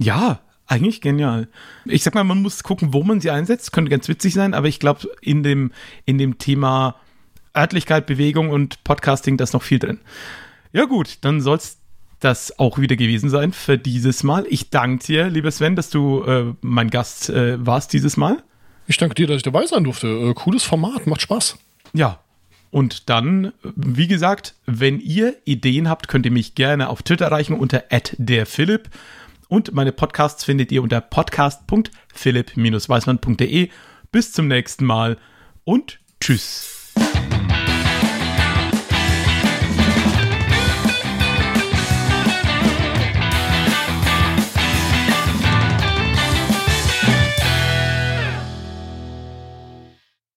[0.00, 1.48] Ja, eigentlich genial.
[1.84, 3.72] Ich sag mal, man muss gucken, wo man sie einsetzt.
[3.72, 5.72] Könnte ganz witzig sein, aber ich glaube, in dem,
[6.06, 6.96] in dem Thema
[7.56, 10.00] Örtlichkeit, Bewegung und Podcasting, da ist noch viel drin.
[10.72, 11.78] Ja, gut, dann soll es
[12.20, 14.46] das auch wieder gewesen sein für dieses Mal.
[14.48, 18.42] Ich danke dir, lieber Sven, dass du äh, mein Gast äh, warst dieses Mal.
[18.86, 20.08] Ich danke dir, dass ich dabei sein durfte.
[20.08, 21.58] Äh, cooles Format, macht Spaß.
[21.92, 22.20] Ja.
[22.70, 27.54] Und dann, wie gesagt, wenn ihr Ideen habt, könnt ihr mich gerne auf Twitter erreichen
[27.54, 27.84] unter
[28.18, 28.88] @derphilipp.
[29.54, 33.70] Und meine Podcasts findet ihr unter podcast.philipp-weismann.de.
[34.10, 35.16] Bis zum nächsten Mal
[35.62, 36.92] und tschüss.